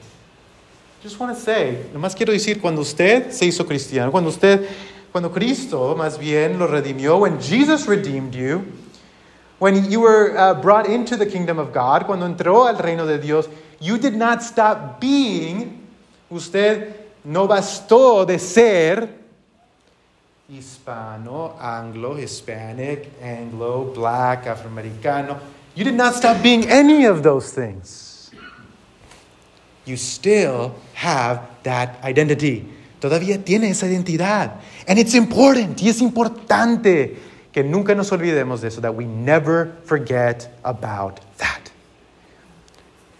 Just 1.02 1.20
want 1.20 1.36
to 1.36 1.40
say, 1.40 1.84
nomás 1.92 2.14
quiero 2.14 2.32
decir, 2.32 2.60
cuando 2.60 2.80
usted 2.80 3.30
se 3.30 3.46
hizo 3.46 3.66
cristiano, 3.66 4.10
cuando 4.10 4.30
usted, 4.30 4.66
cuando 5.12 5.30
Cristo 5.30 5.94
más 5.94 6.18
bien 6.18 6.58
lo 6.58 6.66
redimió, 6.66 7.20
when 7.20 7.38
Jesus 7.40 7.86
redeemed 7.86 8.34
you, 8.34 8.64
when 9.58 9.90
you 9.90 10.00
were 10.00 10.36
uh, 10.36 10.54
brought 10.54 10.86
into 10.86 11.16
the 11.16 11.26
kingdom 11.26 11.58
of 11.58 11.72
God, 11.72 12.06
cuando 12.06 12.26
entró 12.26 12.66
al 12.66 12.78
reino 12.78 13.06
de 13.06 13.18
Dios, 13.18 13.48
you 13.80 13.98
did 13.98 14.16
not 14.16 14.42
stop 14.42 14.98
being, 14.98 15.86
usted 16.30 16.94
no 17.22 17.46
bastó 17.46 18.26
de 18.26 18.38
ser 18.38 19.23
hispano, 20.48 21.56
anglo, 21.58 22.14
hispanic, 22.14 23.10
anglo, 23.22 23.92
black, 23.94 24.44
afroamericano. 24.44 25.38
You 25.74 25.84
did 25.84 25.94
not 25.94 26.14
stop 26.14 26.42
being 26.42 26.68
any 26.68 27.06
of 27.06 27.22
those 27.22 27.50
things. 27.52 28.30
You 29.86 29.96
still 29.96 30.74
have 30.94 31.40
that 31.62 32.02
identity. 32.04 32.68
Todavía 33.00 33.42
tiene 33.42 33.70
esa 33.70 33.86
identidad. 33.86 34.60
And 34.86 34.98
it's 34.98 35.14
important, 35.14 35.80
y 35.82 35.88
es 35.88 36.00
importante 36.00 37.16
que 37.52 37.62
nunca 37.62 37.94
nos 37.94 38.10
olvidemos 38.10 38.60
de 38.60 38.68
eso, 38.68 38.80
that 38.80 38.94
we 38.94 39.04
never 39.04 39.76
forget 39.84 40.48
about 40.62 41.20
that. 41.38 41.70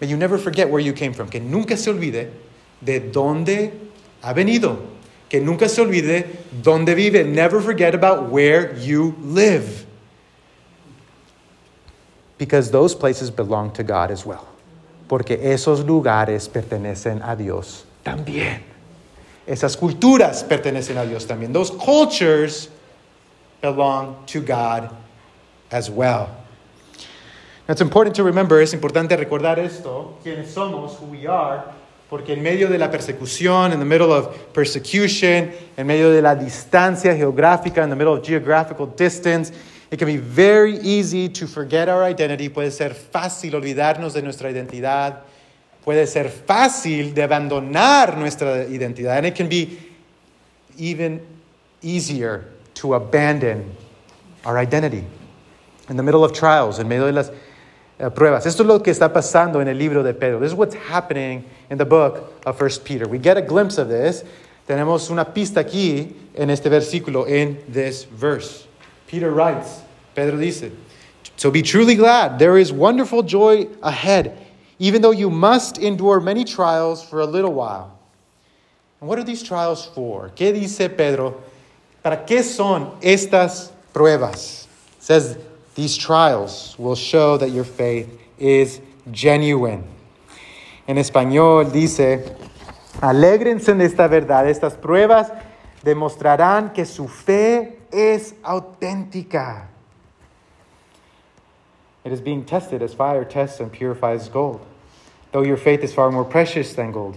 May 0.00 0.08
you 0.08 0.16
never 0.16 0.38
forget 0.38 0.68
where 0.68 0.80
you 0.80 0.92
came 0.92 1.12
from, 1.12 1.28
que 1.28 1.40
nunca 1.40 1.76
se 1.76 1.90
olvide 1.90 2.30
de 2.80 3.00
dónde 3.00 3.72
ha 4.22 4.32
venido, 4.34 4.93
que 5.34 5.40
nunca 5.40 5.68
se 5.68 5.80
olvide 5.80 6.26
dónde 6.62 6.94
vive. 6.94 7.24
Never 7.24 7.60
forget 7.60 7.92
about 7.92 8.30
where 8.30 8.72
you 8.78 9.16
live. 9.20 9.84
Because 12.38 12.70
those 12.70 12.94
places 12.94 13.32
belong 13.32 13.72
to 13.72 13.82
God 13.82 14.12
as 14.12 14.24
well. 14.24 14.46
Porque 15.08 15.40
esos 15.42 15.84
lugares 15.84 16.48
pertenecen 16.48 17.20
a 17.20 17.34
Dios 17.34 17.84
también. 18.04 18.60
Esas 19.44 19.76
culturas 19.76 20.44
pertenecen 20.44 20.98
a 20.98 21.04
Dios 21.04 21.26
también. 21.26 21.52
Those 21.52 21.70
cultures 21.70 22.68
belong 23.60 24.24
to 24.26 24.40
God 24.40 24.94
as 25.72 25.90
well. 25.90 26.30
Now, 27.66 27.72
it's 27.72 27.80
important 27.80 28.14
to 28.14 28.22
remember, 28.22 28.60
es 28.60 28.72
importante 28.72 29.16
recordar 29.16 29.58
esto, 29.58 30.16
quiénes 30.22 30.54
somos, 30.54 30.96
who 31.00 31.06
we 31.06 31.26
are, 31.26 31.64
porque 32.14 32.34
en 32.34 32.44
medio 32.44 32.68
de 32.68 32.78
la 32.78 32.92
persecución, 32.92 33.72
in 33.72 33.80
the 33.80 33.84
middle 33.84 34.12
of 34.12 34.28
persecution, 34.52 35.50
en 35.76 35.84
medio 35.84 36.12
de 36.12 36.22
la 36.22 36.36
distancia 36.36 37.12
geográfica, 37.12 37.82
in 37.82 37.90
the 37.90 37.96
middle 37.96 38.14
of 38.14 38.22
geographical 38.24 38.86
distance, 38.86 39.52
it 39.90 39.98
can 39.98 40.06
be 40.06 40.16
very 40.16 40.78
easy 40.78 41.28
to 41.28 41.48
forget 41.48 41.88
our 41.88 42.04
identity. 42.04 42.48
Puede 42.48 42.70
ser 42.70 42.94
fácil 42.94 43.56
olvidarnos 43.56 44.12
de 44.12 44.22
nuestra 44.22 44.48
identidad. 44.48 45.22
Puede 45.84 46.06
ser 46.06 46.28
fácil 46.28 47.14
de 47.14 47.24
abandonar 47.24 48.16
nuestra 48.16 48.64
identidad. 48.64 49.18
And 49.18 49.26
it 49.26 49.34
can 49.34 49.48
be 49.48 49.76
even 50.78 51.20
easier 51.82 52.44
to 52.74 52.94
abandon 52.94 53.72
our 54.44 54.56
identity 54.56 55.02
in 55.88 55.96
the 55.96 56.02
middle 56.04 56.22
of 56.22 56.32
trials, 56.32 56.78
en 56.78 56.86
medio 56.86 57.06
de 57.06 57.12
las 57.12 57.32
uh, 58.00 58.10
pruebas. 58.10 58.46
Esto 58.46 58.62
es 58.62 58.66
lo 58.66 58.82
que 58.82 58.90
está 58.90 59.12
pasando 59.12 59.60
en 59.60 59.68
el 59.68 59.78
libro 59.78 60.02
de 60.02 60.14
Pedro. 60.14 60.40
This 60.40 60.52
is 60.52 60.54
what's 60.54 60.74
happening 60.74 61.44
in 61.70 61.78
the 61.78 61.84
book 61.84 62.32
of 62.46 62.60
1 62.60 62.70
Peter. 62.84 63.08
We 63.08 63.18
get 63.18 63.36
a 63.36 63.42
glimpse 63.42 63.78
of 63.78 63.88
this. 63.88 64.24
Tenemos 64.66 65.10
una 65.10 65.24
pista 65.24 65.60
aquí 65.60 66.14
en 66.34 66.50
este 66.50 66.64
versículo, 66.70 67.28
in 67.28 67.58
this 67.68 68.04
verse. 68.04 68.66
Peter 69.06 69.30
writes, 69.30 69.82
Pedro 70.14 70.38
dice, 70.38 70.70
So 71.36 71.50
be 71.50 71.62
truly 71.62 71.94
glad. 71.94 72.38
There 72.38 72.56
is 72.56 72.72
wonderful 72.72 73.22
joy 73.22 73.68
ahead, 73.82 74.38
even 74.78 75.02
though 75.02 75.10
you 75.10 75.28
must 75.30 75.78
endure 75.78 76.20
many 76.20 76.44
trials 76.44 77.02
for 77.02 77.20
a 77.20 77.26
little 77.26 77.52
while. 77.52 77.98
And 79.00 79.08
what 79.08 79.18
are 79.18 79.24
these 79.24 79.42
trials 79.42 79.84
for? 79.84 80.30
¿Qué 80.34 80.52
dice 80.52 80.88
Pedro? 80.96 81.42
¿Para 82.02 82.24
qué 82.24 82.42
son 82.42 82.92
estas 83.02 83.70
pruebas? 83.92 84.66
It 84.96 85.02
says 85.02 85.38
These 85.74 85.96
trials 85.96 86.76
will 86.78 86.94
show 86.94 87.36
that 87.38 87.50
your 87.50 87.64
faith 87.64 88.20
is 88.38 88.80
genuine. 89.10 89.84
En 90.86 90.96
español 90.96 91.72
dice, 91.72 92.36
alégrense 93.00 93.76
de 93.76 93.84
esta 93.84 94.06
verdad, 94.08 94.48
estas 94.48 94.76
pruebas 94.76 95.32
demostrarán 95.82 96.72
que 96.72 96.84
su 96.84 97.08
fe 97.08 97.78
es 97.90 98.34
auténtica. 98.42 99.68
It 102.04 102.12
is 102.12 102.20
being 102.20 102.44
tested 102.44 102.82
as 102.82 102.92
fire 102.92 103.24
tests 103.24 103.60
and 103.60 103.72
purifies 103.72 104.28
gold, 104.28 104.60
though 105.32 105.42
your 105.42 105.56
faith 105.56 105.82
is 105.82 105.92
far 105.94 106.12
more 106.12 106.24
precious 106.24 106.74
than 106.74 106.92
gold. 106.92 107.16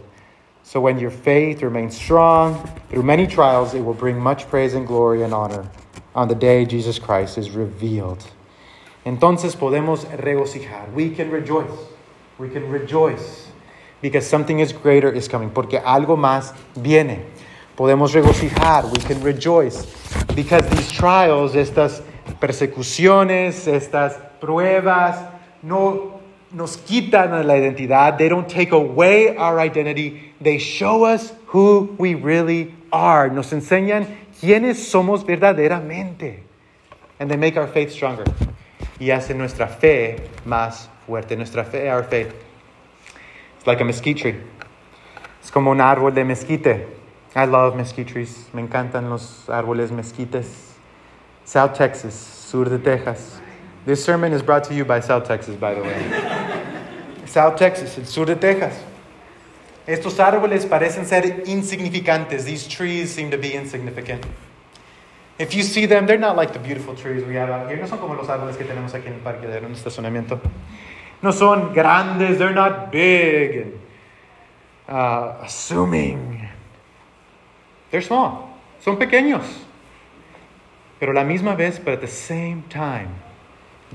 So 0.63 0.79
when 0.81 0.97
your 0.97 1.11
faith 1.11 1.61
remains 1.61 1.95
strong 1.95 2.55
through 2.89 3.03
many 3.03 3.27
trials, 3.27 3.73
it 3.73 3.81
will 3.81 3.93
bring 3.93 4.19
much 4.19 4.49
praise 4.49 4.73
and 4.73 4.87
glory 4.87 5.23
and 5.23 5.33
honor 5.33 5.69
on 6.15 6.27
the 6.27 6.35
day 6.35 6.65
Jesus 6.65 6.99
Christ 6.99 7.37
is 7.37 7.51
revealed. 7.51 8.25
Entonces 9.07 9.55
podemos 9.55 10.05
regocijar. 10.17 10.89
We 10.93 11.11
can 11.11 11.31
rejoice. 11.31 11.71
We 12.37 12.49
can 12.49 12.69
rejoice 12.69 13.47
because 14.01 14.27
something 14.27 14.59
is 14.59 14.73
greater 14.73 15.15
is 15.15 15.29
coming. 15.29 15.49
Porque 15.49 15.79
algo 15.79 16.17
más 16.17 16.53
viene. 16.75 17.21
Podemos 17.77 18.13
regocijar. 18.13 18.83
We 18.91 18.99
can 18.99 19.23
rejoice 19.23 19.87
because 20.35 20.67
these 20.69 20.91
trials, 20.91 21.55
estas 21.55 22.03
persecuciones, 22.41 23.65
estas 23.69 24.19
pruebas, 24.41 25.25
no 25.63 26.19
nos 26.51 26.75
quitan 26.75 27.47
la 27.47 27.53
identidad. 27.55 28.17
They 28.17 28.27
don't 28.27 28.49
take 28.49 28.73
away 28.73 29.37
our 29.37 29.57
identity. 29.61 30.33
They 30.41 30.57
show 30.57 31.05
us 31.05 31.31
who 31.45 31.95
we 31.97 32.13
really 32.13 32.75
are. 32.91 33.29
Nos 33.29 33.53
enseñan 33.53 34.05
quiénes 34.41 34.83
somos 34.91 35.23
verdaderamente. 35.25 36.43
And 37.21 37.31
they 37.31 37.37
make 37.37 37.55
our 37.55 37.67
faith 37.67 37.93
stronger. 37.93 38.25
Y 38.99 39.11
hace 39.11 39.33
nuestra 39.33 39.67
fe 39.67 40.17
más 40.45 40.89
fuerte. 41.05 41.35
Nuestra 41.35 41.63
fe, 41.63 41.91
our 41.91 42.03
faith. 42.03 42.33
It's 43.57 43.67
like 43.67 43.81
a 43.81 43.85
mesquite 43.85 44.17
tree. 44.17 44.35
Es 45.43 45.51
como 45.51 45.71
un 45.71 45.79
árbol 45.79 46.13
de 46.13 46.23
mezquite. 46.23 46.87
I 47.35 47.45
love 47.45 47.75
mesquite 47.75 48.11
trees. 48.11 48.47
Me 48.53 48.61
encantan 48.61 49.09
los 49.09 49.47
árboles 49.47 49.91
mezquites. 49.91 50.73
South 51.45 51.73
Texas, 51.73 52.13
sur 52.13 52.65
de 52.65 52.77
Texas. 52.79 53.39
This 53.85 54.03
sermon 54.03 54.33
is 54.33 54.41
brought 54.41 54.65
to 54.65 54.73
you 54.73 54.83
by 54.83 54.99
South 54.99 55.25
Texas, 55.25 55.55
by 55.55 55.73
the 55.73 55.81
way. 55.81 57.25
South 57.25 57.55
Texas, 57.55 57.97
el 57.97 58.05
sur 58.05 58.25
de 58.25 58.35
Texas. 58.35 58.83
Estos 59.87 60.19
árboles 60.19 60.65
parecen 60.65 61.05
ser 61.05 61.43
insignificantes. 61.45 62.43
These 62.43 62.67
trees 62.67 63.13
seem 63.13 63.31
to 63.31 63.37
be 63.37 63.53
insignificant. 63.53 64.25
If 65.39 65.53
you 65.53 65.61
see 65.61 65.85
them, 65.85 66.07
they're 66.07 66.17
not 66.17 66.35
like 66.35 66.53
the 66.53 66.59
beautiful 66.59 66.95
trees 66.95 67.23
we 67.23 67.35
have 67.35 67.49
out 67.49 67.69
here. 67.69 67.77
No 67.77 67.85
son 67.85 67.99
como 67.99 68.15
los 68.15 68.27
árboles 68.27 68.57
que 68.57 68.65
tenemos 68.65 68.93
aquí 68.93 69.07
en 69.07 69.13
el 69.13 69.19
parque 69.19 69.47
de 69.47 69.59
estacionamiento. 69.59 70.39
No 71.21 71.31
son 71.31 71.73
grandes. 71.73 72.39
They're 72.39 72.55
not 72.55 72.91
big 72.91 73.57
and 73.57 73.79
uh, 74.89 75.43
assuming. 75.43 76.47
They're 77.91 78.01
small. 78.01 78.49
Son 78.79 78.97
pequeños. 78.97 79.45
Pero 80.99 81.13
la 81.13 81.23
misma 81.23 81.55
vez, 81.55 81.77
but 81.77 81.93
at 81.93 82.01
the 82.01 82.07
same 82.07 82.63
time, 82.69 83.13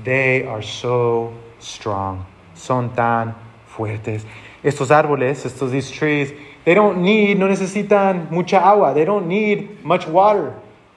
they 0.01 0.45
are 0.45 0.61
so 0.61 1.33
strong. 1.59 2.25
Son 2.55 2.89
tan 2.95 3.35
fuertes. 3.67 4.23
Estos 4.63 4.91
árboles, 4.91 5.45
estos 5.45 5.71
these 5.71 5.91
trees, 5.91 6.31
they 6.63 6.73
don't 6.73 7.01
need, 7.01 7.37
no 7.37 7.47
necesitan 7.49 8.31
mucha 8.31 8.59
agua. 8.59 8.93
They 8.93 9.03
don't 9.03 9.27
need 9.27 9.83
much 9.83 10.07
water. 10.07 10.53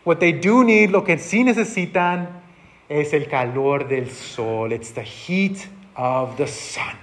What 0.06 0.20
they 0.20 0.30
do 0.30 0.62
need, 0.62 0.90
lo 0.90 1.02
que 1.02 1.18
sí 1.18 1.42
necesitan, 1.42 2.28
es 2.88 3.12
el 3.12 3.26
calor 3.26 3.88
del 3.88 4.08
sol. 4.08 4.72
It's 4.72 4.92
the 4.92 5.02
heat 5.02 5.66
of 5.96 6.36
the 6.36 6.46
sun. 6.46 6.94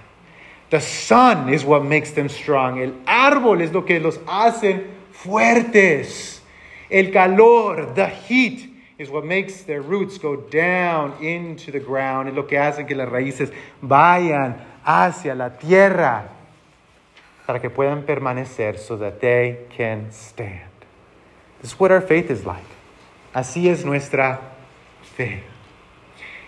The 0.70 0.80
sun 0.80 1.52
is 1.52 1.66
what 1.66 1.84
makes 1.84 2.12
them 2.12 2.30
strong. 2.30 2.78
El 2.78 2.94
árbol 3.04 3.60
es 3.60 3.72
lo 3.72 3.84
que 3.84 4.00
los 4.00 4.18
hacen 4.26 4.86
fuertes. 5.12 6.40
El 6.88 7.12
calor, 7.12 7.92
the 7.94 8.06
heat, 8.06 8.70
is 8.96 9.10
what 9.10 9.26
makes 9.26 9.64
their 9.64 9.82
roots 9.82 10.16
go 10.16 10.36
down 10.36 11.12
into 11.22 11.70
the 11.70 11.80
ground. 11.80 12.30
Es 12.30 12.34
lo 12.34 12.46
que 12.46 12.56
hace 12.56 12.86
que 12.86 12.94
las 12.94 13.10
raíces 13.10 13.52
vayan 13.82 14.56
hacia 14.82 15.34
la 15.34 15.58
tierra 15.58 16.30
para 17.44 17.60
que 17.60 17.68
puedan 17.68 18.04
permanecer 18.06 18.78
so 18.78 18.96
that 18.96 19.20
they 19.20 19.66
can 19.76 20.10
stand. 20.10 20.70
This 21.60 21.72
is 21.72 21.78
what 21.78 21.92
our 21.92 22.00
faith 22.00 22.30
is 22.30 22.46
like. 22.46 22.64
Así 23.34 23.68
es 23.68 23.84
nuestra 23.84 24.40
fe. 25.16 25.42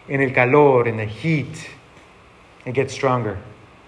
En 0.09 0.20
el 0.20 0.33
calor, 0.33 0.87
in 0.87 0.96
the 0.96 1.07
heat, 1.07 1.53
it 2.64 2.75
gets 2.75 2.94
stronger. 2.94 3.37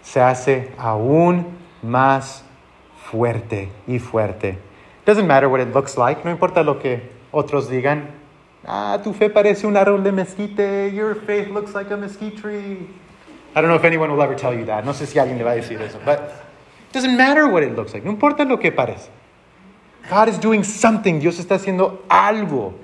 Se 0.02 0.20
hace 0.20 0.72
aún 0.76 1.46
más 1.80 2.42
fuerte 3.10 3.68
y 3.86 4.00
fuerte. 4.00 4.58
Doesn't 5.06 5.28
matter 5.28 5.48
what 5.48 5.60
it 5.60 5.72
looks 5.72 5.96
like. 5.96 6.24
No 6.24 6.30
importa 6.32 6.64
lo 6.64 6.80
que 6.80 7.00
otros 7.30 7.70
digan. 7.70 8.10
Ah, 8.66 8.98
tu 9.02 9.12
fe 9.12 9.30
parece 9.30 9.64
un 9.64 9.76
árbol 9.76 10.02
de 10.02 10.10
mezquite. 10.10 10.92
Your 10.92 11.14
faith 11.14 11.48
looks 11.48 11.74
like 11.74 11.92
a 11.92 11.96
mesquite 11.96 12.36
tree. 12.36 12.88
I 13.54 13.60
don't 13.60 13.68
know 13.68 13.76
if 13.76 13.84
anyone 13.84 14.10
will 14.10 14.22
ever 14.22 14.34
tell 14.34 14.52
you 14.52 14.66
that. 14.66 14.84
No 14.84 14.92
sé 14.92 15.06
si 15.06 15.20
alguien 15.20 15.38
le 15.38 15.44
va 15.44 15.52
a 15.52 15.56
decir 15.56 15.80
eso. 15.80 16.00
But 16.04 16.18
it 16.18 16.92
doesn't 16.92 17.16
matter 17.16 17.48
what 17.48 17.62
it 17.62 17.76
looks 17.76 17.94
like. 17.94 18.04
No 18.04 18.10
importa 18.10 18.44
lo 18.44 18.58
que 18.58 18.72
parece. 18.72 19.08
God 20.10 20.28
is 20.28 20.38
doing 20.38 20.64
something. 20.64 21.20
Dios 21.20 21.38
está 21.38 21.54
haciendo 21.54 22.02
algo 22.08 22.74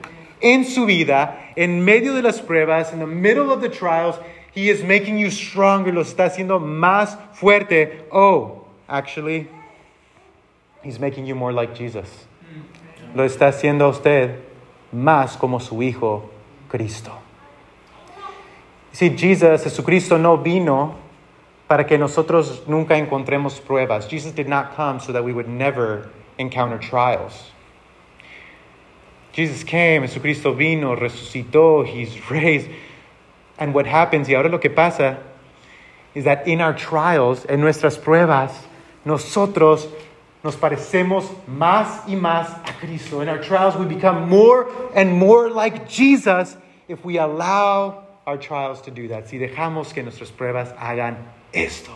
en 0.41 0.65
su 0.65 0.87
vida, 0.87 1.39
en 1.57 1.85
medio 1.85 2.15
de 2.15 2.23
las 2.23 2.41
pruebas, 2.41 2.93
in 2.93 2.99
the 2.99 3.07
middle 3.07 3.51
of 3.51 3.61
the 3.61 3.69
trials. 3.69 4.17
He 4.53 4.71
is 4.71 4.83
making 4.85 5.19
you 5.19 5.31
stronger. 5.31 5.93
Lo 5.93 6.03
está 6.03 6.27
haciendo 6.27 6.61
más 6.61 7.17
fuerte. 7.35 8.05
Oh, 8.13 8.67
actually, 8.89 9.49
He's 10.83 11.01
making 11.01 11.27
you 11.27 11.35
more 11.35 11.53
like 11.53 11.75
Jesus. 11.75 12.09
Lo 13.15 13.25
está 13.25 13.49
haciendo 13.49 13.87
a 13.87 13.89
usted 13.89 14.41
más 14.93 15.39
como 15.39 15.59
su 15.59 15.83
Hijo 15.83 16.31
Cristo. 16.69 17.13
See, 18.93 19.11
Jesus, 19.17 19.65
Jesucristo 19.65 20.19
no 20.19 20.37
vino 20.37 20.95
para 21.67 21.85
que 21.85 21.99
nosotros 21.99 22.63
nunca 22.69 22.97
encontremos 22.97 23.61
pruebas. 23.61 24.09
Jesus 24.09 24.33
did 24.33 24.49
not 24.49 24.77
come 24.77 25.01
so 25.01 25.13
that 25.13 25.25
we 25.25 25.33
would 25.33 25.49
never 25.49 26.11
encounter 26.39 26.79
trials. 26.79 27.51
Jesus 29.35 29.65
came, 29.65 30.03
Jesucristo 30.03 30.57
vino, 30.57 30.95
resucitó, 30.95 31.87
He's 31.87 32.31
raised. 32.31 32.71
And 33.59 33.75
what 33.75 33.87
happens, 33.87 34.29
y 34.29 34.35
ahora 34.35 34.49
lo 34.49 34.59
que 34.59 34.71
pasa, 34.71 35.19
is 36.15 36.25
that 36.25 36.47
in 36.47 36.61
our 36.61 36.73
trials, 36.73 37.45
en 37.47 37.61
nuestras 37.61 37.99
pruebas, 37.99 38.53
nosotros 39.05 39.89
nos 40.45 40.57
parecemos 40.57 41.25
más 41.49 42.07
y 42.07 42.15
más 42.15 42.49
a 42.69 42.73
Cristo. 42.79 43.21
In 43.21 43.29
our 43.29 43.39
trials, 43.39 43.77
we 43.77 43.87
become 43.87 44.29
more 44.29 44.71
and 44.95 45.13
more 45.13 45.51
like 45.51 45.89
Jesus 45.89 46.57
if 46.87 47.05
we 47.05 47.19
allow 47.19 48.07
our 48.27 48.37
trials 48.37 48.83
to 48.83 48.91
do 48.91 49.09
that. 49.09 49.29
Si 49.29 49.39
dejamos 49.39 49.93
que 49.93 50.03
nuestras 50.03 50.31
pruebas 50.31 50.77
hagan 50.77 51.17
esto. 51.53 51.93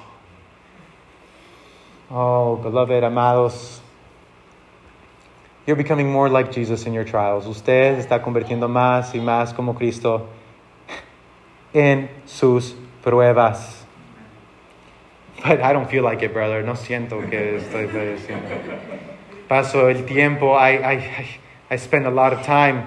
Oh, 2.10 2.56
beloved, 2.56 3.04
amados, 3.04 3.80
you're 5.68 5.76
becoming 5.76 6.10
more 6.10 6.30
like 6.30 6.50
Jesus 6.50 6.86
in 6.86 6.94
your 6.94 7.04
trials. 7.04 7.44
Usted 7.46 7.98
está 7.98 8.22
convirtiendo 8.22 8.70
más 8.70 9.14
y 9.14 9.20
más 9.20 9.52
como 9.54 9.74
Cristo 9.74 10.26
en 11.74 12.08
sus 12.24 12.74
pruebas. 13.04 13.84
But 15.44 15.60
I 15.60 15.74
don't 15.74 15.90
feel 15.90 16.02
like 16.02 16.22
it, 16.22 16.32
brother. 16.32 16.62
No 16.62 16.72
siento 16.72 17.20
que 17.28 17.56
estoy 17.56 17.86
padeciendo. 17.86 18.48
Paso 19.46 19.88
el 19.90 20.06
tiempo. 20.06 20.56
I, 20.56 20.78
I, 20.78 21.26
I 21.70 21.76
spend 21.76 22.06
a 22.06 22.10
lot 22.10 22.32
of 22.32 22.46
time 22.46 22.84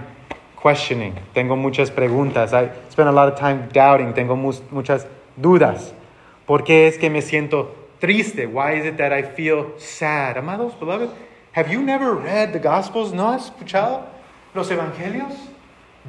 questioning. 0.56 1.14
Tengo 1.36 1.56
muchas 1.56 1.92
preguntas. 1.92 2.52
I 2.52 2.72
spend 2.90 3.08
a 3.08 3.12
lot 3.12 3.32
of 3.32 3.40
time 3.40 3.70
doubting. 3.72 4.16
Tengo 4.16 4.36
mu 4.36 4.54
muchas 4.72 5.06
dudas. 5.40 5.94
¿Por 6.48 6.64
qué 6.64 6.88
es 6.88 6.98
que 6.98 7.12
me 7.12 7.22
siento 7.22 7.76
triste? 8.00 8.48
Why 8.48 8.80
is 8.80 8.86
it 8.86 8.98
that 8.98 9.14
I 9.14 9.22
feel 9.22 9.76
sad? 9.78 10.36
Amados, 10.36 10.74
beloved, 10.80 11.10
have 11.54 11.70
you 11.70 11.82
never 11.82 12.16
read 12.16 12.54
the 12.54 12.60
Gospels? 12.60 13.12
¿No 13.12 13.28
has 13.28 13.50
escuchado 13.50 14.06
los 14.56 14.70
Evangelios? 14.70 15.38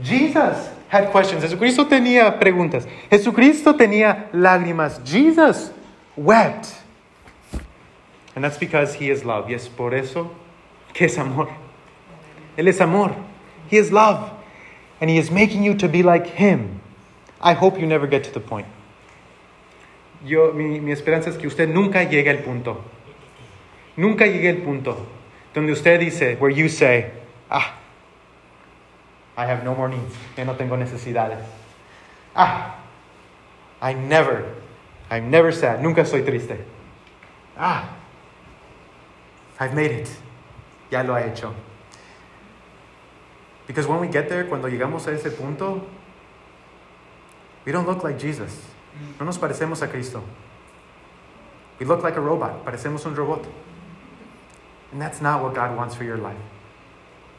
Jesus 0.01 0.71
had 0.89 1.11
questions. 1.13 1.43
Jesucristo 1.43 1.87
tenía 1.87 2.39
preguntas. 2.41 2.87
Jesucristo 3.11 3.75
tenía 3.75 4.31
lágrimas. 4.33 5.05
Jesus 5.05 5.71
wept. 6.17 6.75
And 8.35 8.45
that's 8.45 8.57
because 8.57 8.95
he 8.95 9.11
is 9.11 9.25
love. 9.25 9.51
Yes, 9.51 9.69
por 9.69 9.93
eso 9.93 10.31
que 10.95 11.07
es 11.07 11.19
amor. 11.19 11.49
Él 12.57 12.69
es 12.69 12.81
amor. 12.81 13.15
He 13.69 13.77
is 13.77 13.93
love. 13.93 14.31
And 15.01 15.11
he 15.11 15.19
is 15.19 15.31
making 15.31 15.63
you 15.63 15.75
to 15.75 15.89
be 15.89 16.03
like 16.03 16.27
him. 16.27 16.81
I 17.41 17.55
hope 17.55 17.79
you 17.79 17.87
never 17.87 18.07
get 18.07 18.25
to 18.25 18.31
the 18.31 18.41
point. 18.41 18.67
Yo, 20.25 20.53
mi, 20.53 20.79
mi 20.79 20.93
esperanza 20.93 21.31
es 21.31 21.37
que 21.37 21.49
usted 21.49 21.69
nunca 21.69 22.05
llegue 22.05 22.31
al 22.31 22.39
punto. 22.45 22.85
Nunca 23.97 24.25
llegue 24.25 24.49
al 24.49 24.63
punto 24.63 24.97
donde 25.55 25.73
usted 25.73 26.01
dice, 26.01 26.37
where 26.39 26.51
you 26.51 26.69
say, 26.69 27.11
ah, 27.51 27.79
I 29.37 29.47
have 29.47 29.65
no 29.65 29.75
more 29.75 29.89
needs. 29.89 30.15
Ya 30.37 30.45
no 30.45 30.55
tengo 30.55 30.77
necesidades. 30.77 31.45
Ah, 32.35 32.79
I 33.81 33.95
never, 33.95 34.55
I'm 35.11 35.31
never 35.31 35.53
sad. 35.53 35.83
Nunca 35.83 36.05
soy 36.05 36.23
triste. 36.23 36.57
Ah, 37.57 37.97
I've 39.59 39.75
made 39.75 39.91
it. 39.91 40.11
Ya 40.91 41.03
lo 41.03 41.17
he 41.17 41.25
hecho. 41.25 41.55
Because 43.67 43.87
when 43.87 44.01
we 44.01 44.09
get 44.09 44.29
there, 44.29 44.45
cuando 44.45 44.69
llegamos 44.69 45.07
a 45.07 45.13
ese 45.13 45.31
punto, 45.31 45.87
we 47.65 47.73
don't 47.73 47.87
look 47.87 48.05
like 48.05 48.19
Jesus. 48.19 48.61
No 49.19 49.25
nos 49.25 49.39
parecemos 49.39 49.83
a 49.83 49.89
Cristo. 49.89 50.23
We 51.79 51.87
look 51.87 52.03
like 52.03 52.17
a 52.17 52.21
robot. 52.21 52.65
Parecemos 52.65 53.07
un 53.07 53.17
robot. 53.17 53.47
And 54.93 55.01
that's 55.01 55.21
not 55.21 55.43
what 55.43 55.55
God 55.55 55.77
wants 55.77 55.95
for 55.95 56.05
your 56.05 56.19
life. 56.19 56.37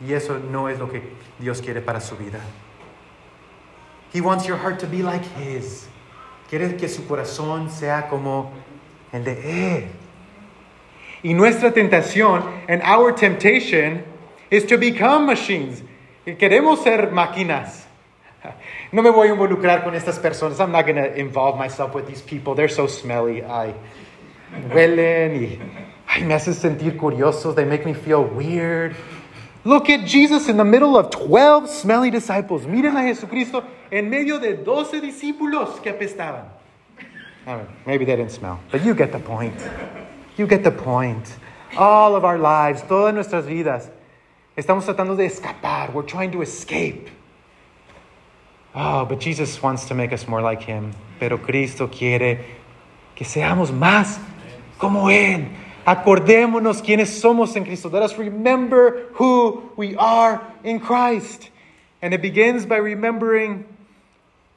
Y 0.01 0.13
eso 0.13 0.39
no 0.39 0.67
es 0.67 0.79
lo 0.79 0.87
que 0.87 1.01
Dios 1.39 1.61
quiere 1.61 1.81
para 1.81 2.01
su 2.01 2.15
vida. 2.15 2.41
He 4.11 4.21
wants 4.21 4.47
your 4.47 4.57
heart 4.57 4.79
to 4.79 4.87
be 4.87 5.01
like 5.01 5.23
His. 5.23 5.87
Quiere 6.49 6.77
que 6.77 6.87
su 6.87 7.03
corazón 7.03 7.69
sea 7.69 8.07
como 8.09 8.51
el 9.11 9.23
de 9.23 9.35
Él. 9.35 9.87
Y 11.23 11.33
nuestra 11.33 11.71
tentación, 11.71 12.65
and 12.67 12.81
our 12.83 13.13
temptation, 13.13 14.03
is 14.51 14.65
to 14.65 14.77
become 14.77 15.25
machines. 15.25 15.81
Queremos 16.25 16.83
ser 16.83 17.11
máquinas. 17.11 17.85
No 18.91 19.01
me 19.01 19.09
voy 19.09 19.29
a 19.29 19.31
involucrar 19.35 19.83
con 19.83 19.93
estas 19.95 20.19
personas. 20.19 20.59
I'm 20.59 20.71
not 20.71 20.85
going 20.85 20.97
to 20.97 21.15
involve 21.15 21.57
myself 21.57 21.95
with 21.95 22.07
these 22.07 22.21
people. 22.21 22.55
They're 22.55 22.67
so 22.67 22.87
smelly. 22.87 23.41
Ay, 23.41 23.73
huelen 24.69 25.35
y 25.35 25.59
ay, 26.13 26.23
me 26.23 26.33
hacen 26.33 26.53
sentir 26.53 26.97
curioso. 26.97 27.53
They 27.53 27.65
make 27.65 27.85
me 27.85 27.93
feel 27.93 28.23
weird. 28.23 28.95
Look 29.65 29.89
at 29.89 30.05
Jesus 30.05 30.49
in 30.49 30.57
the 30.57 30.65
middle 30.65 30.97
of 30.97 31.09
12 31.09 31.69
smelly 31.69 32.11
disciples. 32.11 32.65
Miren 32.65 32.97
a 32.97 33.01
Jesucristo 33.01 33.63
en 33.91 34.09
medio 34.09 34.39
de 34.39 34.57
12 34.57 34.99
discípulos 35.01 35.81
que 35.81 35.91
apestaban. 35.91 36.49
I 37.47 37.55
mean, 37.55 37.67
maybe 37.85 38.05
they 38.05 38.15
didn't 38.15 38.31
smell, 38.31 38.59
but 38.71 38.83
you 38.83 38.93
get 38.93 39.11
the 39.11 39.19
point. 39.19 39.55
You 40.37 40.47
get 40.47 40.63
the 40.63 40.71
point. 40.71 41.35
All 41.77 42.15
of 42.15 42.23
our 42.23 42.37
lives, 42.37 42.81
todas 42.83 43.13
nuestras 43.13 43.45
vidas, 43.45 43.89
estamos 44.57 44.85
tratando 44.85 45.15
de 45.15 45.25
escapar. 45.25 45.93
We're 45.93 46.03
trying 46.03 46.31
to 46.31 46.41
escape. 46.41 47.09
Oh, 48.75 49.05
but 49.05 49.19
Jesus 49.19 49.61
wants 49.61 49.85
to 49.85 49.93
make 49.93 50.11
us 50.11 50.27
more 50.27 50.41
like 50.41 50.61
Him. 50.61 50.93
Pero 51.19 51.37
Cristo 51.37 51.87
quiere 51.87 52.39
que 53.15 53.25
seamos 53.25 53.71
más 53.71 54.19
como 54.77 55.09
Él. 55.09 55.47
Acordémonos 55.85 56.81
quiénes 56.81 57.09
somos 57.09 57.55
en 57.55 57.65
Cristo. 57.65 57.89
Let 57.89 58.03
us 58.03 58.17
remember 58.17 59.07
who 59.13 59.69
we 59.75 59.95
are 59.97 60.41
in 60.63 60.79
Christ. 60.79 61.49
And 62.01 62.13
it 62.13 62.21
begins 62.21 62.65
by 62.65 62.77
remembering 62.77 63.65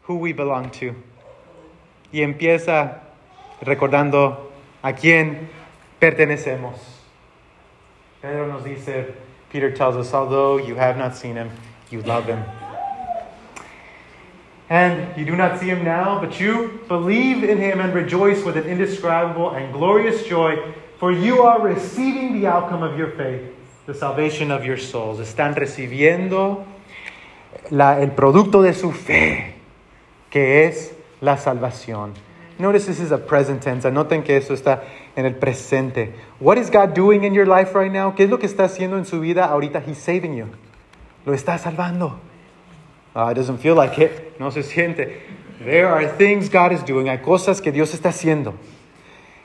who 0.03 0.17
we 0.17 0.33
belong 0.33 0.71
to. 0.71 0.95
Y 2.13 2.21
empieza 2.21 3.01
recordando 3.61 4.53
a 4.83 4.93
quién 4.93 5.49
pertenecemos. 6.01 6.79
Pedro 8.23 8.47
nos 8.47 8.65
dice, 8.65 9.15
Peter 9.51 9.71
tells 9.71 9.97
us, 9.97 10.15
although 10.15 10.59
you 10.59 10.77
have 10.77 10.97
not 10.97 11.17
seen 11.17 11.35
him, 11.35 11.51
you 11.91 12.03
love 12.03 12.27
him. 12.27 12.45
And 14.69 15.17
you 15.17 15.25
do 15.25 15.37
not 15.37 15.61
see 15.61 15.67
him 15.67 15.85
now, 15.85 16.21
but 16.21 16.41
you 16.41 16.81
believe 16.89 17.45
in 17.45 17.59
him 17.59 17.81
and 17.81 17.95
rejoice 17.95 18.45
with 18.45 18.57
an 18.57 18.65
indescribable 18.65 19.51
and 19.51 19.73
glorious 19.73 20.25
joy, 20.25 20.75
for 20.99 21.13
you 21.13 21.43
are 21.43 21.61
receiving 21.61 22.41
the 22.41 22.47
outcome 22.47 22.83
of 22.83 22.99
your 22.99 23.11
faith, 23.13 23.43
the 23.87 23.95
salvation 23.95 24.51
of 24.51 24.65
your 24.65 24.79
souls. 24.79 25.21
Están 25.21 25.55
recibiendo 25.55 26.65
la, 27.71 28.01
el 28.01 28.11
producto 28.11 28.63
de 28.63 28.75
su 28.75 28.93
fe, 28.93 29.55
que 30.31 30.67
es 30.67 30.95
la 31.21 31.37
salvación. 31.37 32.15
Notice 32.59 32.87
this 32.87 33.01
is 33.01 33.13
a 33.13 33.19
present 33.19 33.63
tense. 33.63 33.85
Anoten 33.85 34.25
que 34.25 34.37
eso 34.37 34.55
está 34.55 34.83
en 35.15 35.27
el 35.27 35.35
presente. 35.35 36.15
What 36.41 36.57
is 36.57 36.71
God 36.71 36.95
doing 36.95 37.25
in 37.25 37.35
your 37.35 37.47
life 37.47 37.75
right 37.75 37.93
now? 37.93 38.15
¿Qué 38.15 38.25
es 38.25 38.31
lo 38.31 38.39
que 38.39 38.47
está 38.47 38.65
haciendo 38.65 38.97
en 38.97 39.05
su 39.05 39.21
vida 39.21 39.45
ahorita? 39.45 39.83
He's 39.87 39.99
saving 39.99 40.35
you. 40.35 40.47
Lo 41.27 41.35
está 41.35 41.59
salvando. 41.59 42.19
Uh, 43.15 43.31
it 43.31 43.35
doesn't 43.35 43.59
feel 43.59 43.75
like 43.75 43.99
it. 43.99 44.39
No 44.41 44.51
se 44.51 44.63
siente. 44.63 45.21
There 45.63 45.87
are 45.87 46.07
things 46.07 46.49
God 46.49 46.73
is 46.73 46.83
doing. 46.83 47.09
Hay 47.09 47.19
cosas 47.19 47.61
que 47.61 47.73
Dios 47.73 47.93
está 47.93 48.09
haciendo. 48.09 48.55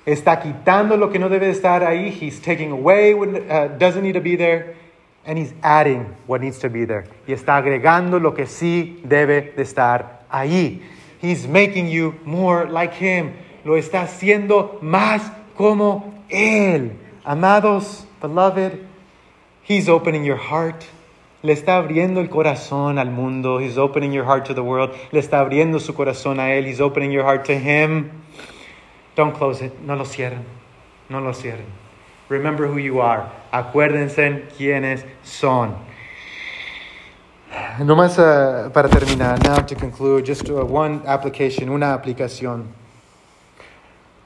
Está 0.05 0.39
quitando 0.39 0.97
lo 0.97 1.11
que 1.11 1.19
no 1.19 1.29
debe 1.29 1.49
estar 1.49 1.83
ahí. 1.83 2.09
He's 2.09 2.41
taking 2.41 2.71
away 2.71 3.13
what 3.13 3.29
uh, 3.29 3.67
doesn't 3.77 4.03
need 4.03 4.13
to 4.13 4.21
be 4.21 4.35
there. 4.35 4.75
And 5.25 5.37
he's 5.37 5.53
adding 5.61 6.15
what 6.25 6.41
needs 6.41 6.57
to 6.59 6.69
be 6.69 6.85
there. 6.85 7.05
Y 7.27 7.33
está 7.33 7.57
agregando 7.57 8.19
lo 8.19 8.33
que 8.33 8.47
sí 8.47 8.99
debe 9.03 9.53
de 9.55 9.61
estar 9.61 10.25
ahí. 10.31 10.81
He's 11.21 11.47
making 11.47 11.87
you 11.87 12.15
more 12.25 12.65
like 12.67 12.93
him. 12.93 13.33
Lo 13.63 13.77
está 13.77 14.01
haciendo 14.01 14.79
más 14.81 15.31
como 15.55 16.23
él. 16.29 16.93
Amados, 17.23 18.07
beloved, 18.19 18.79
he's 19.63 19.87
opening 19.87 20.23
your 20.23 20.37
heart. 20.37 20.83
Le 21.43 21.53
está 21.53 21.77
abriendo 21.77 22.21
el 22.21 22.29
corazón 22.29 22.99
al 22.99 23.11
mundo. 23.11 23.59
He's 23.59 23.77
opening 23.77 24.11
your 24.11 24.25
heart 24.25 24.45
to 24.47 24.53
the 24.53 24.61
world. 24.61 24.91
Le 25.11 25.19
está 25.19 25.39
abriendo 25.39 25.79
su 25.79 25.93
corazón 25.93 26.39
a 26.39 26.53
Él. 26.53 26.67
He's 26.67 26.79
opening 26.79 27.11
your 27.11 27.23
heart 27.23 27.45
to 27.45 27.53
Him. 27.53 28.11
Don't 29.15 29.35
close 29.35 29.61
it. 29.61 29.73
No 29.81 29.95
lo 29.95 30.05
cierren. 30.05 30.43
No 31.09 31.19
lo 31.19 31.33
cierren. 31.33 31.65
Remember 32.29 32.67
who 32.67 32.77
you 32.77 33.01
are. 33.01 33.29
Acuérdense 33.51 34.47
quiénes 34.57 35.03
son. 35.23 35.75
No 37.79 37.95
más 37.95 38.17
uh, 38.17 38.69
para 38.71 38.87
terminar. 38.87 39.43
Now 39.43 39.57
to 39.57 39.75
conclude, 39.75 40.25
just 40.25 40.49
uh, 40.49 40.63
one 40.63 41.01
application, 41.05 41.69
una 41.69 41.93
aplicación. 41.93 42.67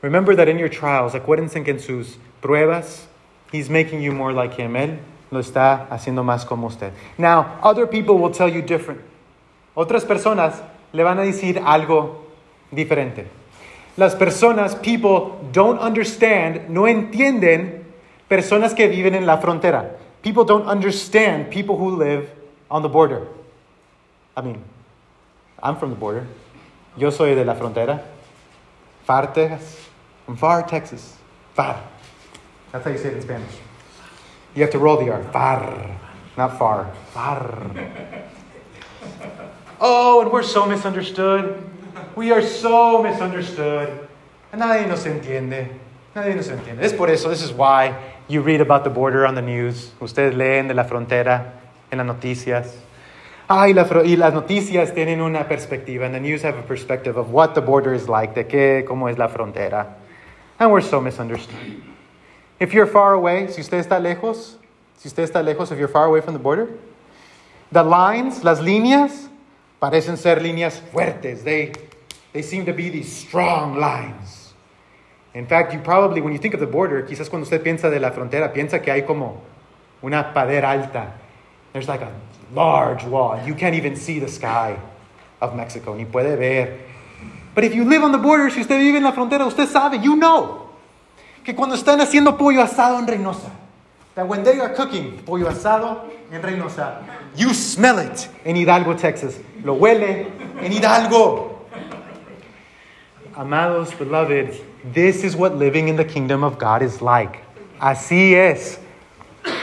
Remember 0.02 0.36
that 0.36 0.48
in 0.48 0.60
your 0.60 0.70
trials, 0.70 1.14
acuérdense 1.14 1.64
que 1.64 1.72
en 1.72 1.80
sus 1.80 2.18
pruebas, 2.42 3.08
He's 3.52 3.70
making 3.70 4.02
you 4.02 4.12
more 4.12 4.34
like 4.34 4.54
Him. 4.54 4.76
Él 4.76 5.00
lo 5.32 5.40
está 5.40 5.88
haciendo 5.90 6.24
más 6.24 6.46
como 6.46 6.68
usted. 6.68 6.92
Now, 7.18 7.58
other 7.64 7.88
people 7.88 8.20
will 8.20 8.32
tell 8.32 8.48
you 8.48 8.62
different. 8.62 9.02
Otras 9.76 10.06
personas 10.06 10.62
le 10.94 11.04
van 11.04 11.18
a 11.18 11.24
decir 11.24 11.60
algo 11.66 12.28
diferente. 12.72 13.26
Las 13.98 14.16
personas, 14.16 14.76
people 14.82 15.40
don't 15.52 15.80
understand, 15.80 16.70
no 16.70 16.88
entienden 16.88 17.86
personas 18.30 18.74
que 18.74 18.90
viven 18.90 19.16
en 19.16 19.26
la 19.26 19.38
frontera. 19.38 19.98
People 20.22 20.44
don't 20.44 20.68
understand 20.68 21.50
people 21.50 21.78
who 21.78 21.96
live 21.96 22.30
on 22.70 22.82
the 22.82 22.90
border. 22.90 23.28
I 24.36 24.42
mean, 24.42 24.64
I'm 25.62 25.78
from 25.78 25.92
the 25.92 25.96
border. 25.96 26.28
Yo 26.98 27.10
soy 27.10 27.36
de 27.36 27.46
la 27.46 27.56
frontera. 27.56 28.02
Pharr, 29.08 29.34
Texas. 29.34 29.88
From 30.26 30.38
Pharr, 30.38 30.68
Texas. 30.68 31.16
Pharr. 31.58 31.80
That's 32.72 32.84
how 32.84 32.92
you 32.92 32.98
say 32.98 33.10
it 33.10 33.16
in 33.16 33.22
Spanish. 33.22 33.56
You 34.56 34.64
have 34.64 34.72
to 34.72 34.80
roll 34.80 34.98
the 34.98 35.12
R. 35.12 35.22
Pharr. 35.32 35.98
Not 36.36 36.58
far. 36.58 36.92
Pharr. 37.14 38.26
Oh, 39.80 40.22
and 40.22 40.32
we're 40.32 40.44
so 40.44 40.66
misunderstood. 40.66 41.64
We 42.16 42.32
are 42.32 42.42
so 42.42 43.04
misunderstood. 43.04 43.90
Nadie 44.54 44.88
nos 44.88 45.06
entiende. 45.06 45.68
Nadie 46.16 46.34
nos 46.34 46.48
entiende. 46.48 46.86
Es 46.86 46.94
por 46.94 47.10
eso, 47.10 47.30
this 47.30 47.44
is 47.44 47.52
why 47.52 47.94
you 48.30 48.42
read 48.42 48.62
about 48.62 48.86
the 48.86 48.90
border 48.90 49.26
on 49.26 49.36
the 49.36 49.42
news. 49.42 49.92
Ustedes 50.00 50.34
leen 50.34 50.70
de 50.70 50.74
la 50.74 50.86
frontera 50.86 51.52
en 51.92 51.98
las 51.98 52.08
noticias. 52.08 52.74
Ah, 53.50 53.68
y, 53.68 53.74
la, 53.74 53.86
y 54.04 54.16
las 54.16 54.34
noticias 54.34 54.94
tienen 54.94 55.22
una 55.22 55.48
perspectiva, 55.48 56.06
and 56.06 56.16
the 56.16 56.20
news 56.20 56.42
have 56.42 56.58
a 56.58 56.64
perspective 56.64 57.18
of 57.18 57.32
what 57.32 57.54
the 57.54 57.62
border 57.62 57.94
is 57.94 58.08
like, 58.08 58.34
de 58.34 58.46
qué, 58.46 58.86
cómo 58.88 59.10
es 59.12 59.18
la 59.18 59.28
frontera. 59.28 59.98
And 60.58 60.72
we're 60.72 60.82
so 60.82 61.02
misunderstood. 61.02 61.84
If 62.60 62.74
you're 62.74 62.88
far 62.88 63.14
away, 63.14 63.48
si 63.50 63.62
usted 63.62 63.86
está 63.86 64.00
lejos, 64.00 64.56
si 64.98 65.10
usted 65.10 65.30
está 65.30 65.44
lejos, 65.44 65.72
if 65.72 65.78
you're 65.78 65.90
far 65.90 66.06
away 66.06 66.22
from 66.22 66.34
the 66.34 66.40
border, 66.40 66.70
the 67.72 67.84
lines, 67.84 68.44
las 68.44 68.62
líneas, 68.62 69.28
parecen 69.82 70.18
ser 70.18 70.38
líneas 70.38 70.80
fuertes. 70.92 71.44
They, 71.44 71.74
they 72.36 72.42
seem 72.42 72.66
to 72.66 72.74
be 72.74 72.90
these 72.90 73.10
strong 73.10 73.78
lines. 73.78 74.54
In 75.34 75.48
fact, 75.48 75.74
you 75.74 75.80
probably, 75.80 76.20
when 76.20 76.34
you 76.34 76.40
think 76.40 76.54
of 76.54 76.60
the 76.60 76.68
border, 76.68 77.02
quizás 77.02 77.30
cuando 77.30 77.46
usted 77.46 77.64
piensa 77.64 77.90
de 77.90 77.98
la 77.98 78.12
frontera, 78.12 78.54
piensa 78.54 78.84
que 78.84 78.92
hay 78.92 79.04
como 79.04 79.42
una 80.04 80.34
pared 80.34 80.66
alta. 80.66 81.14
There's 81.72 81.88
like 81.88 82.02
a 82.02 82.12
large 82.54 83.06
wall. 83.06 83.40
You 83.46 83.56
can't 83.56 83.74
even 83.74 83.96
see 83.96 84.20
the 84.20 84.28
sky 84.28 84.78
of 85.40 85.56
Mexico, 85.56 85.96
ni 85.96 86.04
puede 86.04 86.38
ver. 86.38 86.78
But 87.54 87.64
if 87.64 87.74
you 87.74 87.86
live 87.86 88.04
on 88.04 88.12
the 88.12 88.18
border, 88.18 88.50
si 88.50 88.60
usted 88.60 88.80
vive 88.80 88.98
en 88.98 89.04
la 89.04 89.14
frontera, 89.14 89.48
usted 89.48 89.70
sabe, 89.70 90.04
you 90.04 90.18
know, 90.18 90.72
que 91.42 91.54
cuando 91.56 91.78
están 91.78 92.02
haciendo 92.02 92.38
pollo 92.38 92.62
asado 92.62 93.00
en 93.00 93.08
Reynosa, 93.08 93.50
that 94.16 94.28
when 94.28 94.44
they 94.44 94.60
are 94.60 94.74
cooking 94.76 95.20
pollo 95.26 95.48
asado 95.48 96.02
en 96.34 96.42
Reynosa, 96.42 97.02
you 97.38 97.54
smell 97.54 98.00
it 98.00 98.28
in 98.44 98.58
Hidalgo, 98.58 98.94
Texas. 98.94 99.40
Lo 99.64 99.76
huele 99.76 100.28
en 100.62 100.74
Hidalgo. 100.74 101.55
Amados, 103.38 103.94
beloved, 103.94 104.56
this 104.94 105.26
is 105.26 105.36
what 105.36 105.58
living 105.58 105.90
in 105.90 105.98
the 105.98 106.06
kingdom 106.06 106.42
of 106.42 106.58
God 106.58 106.82
is 106.82 107.02
like. 107.02 107.44
Así 107.82 108.34
es 108.34 108.80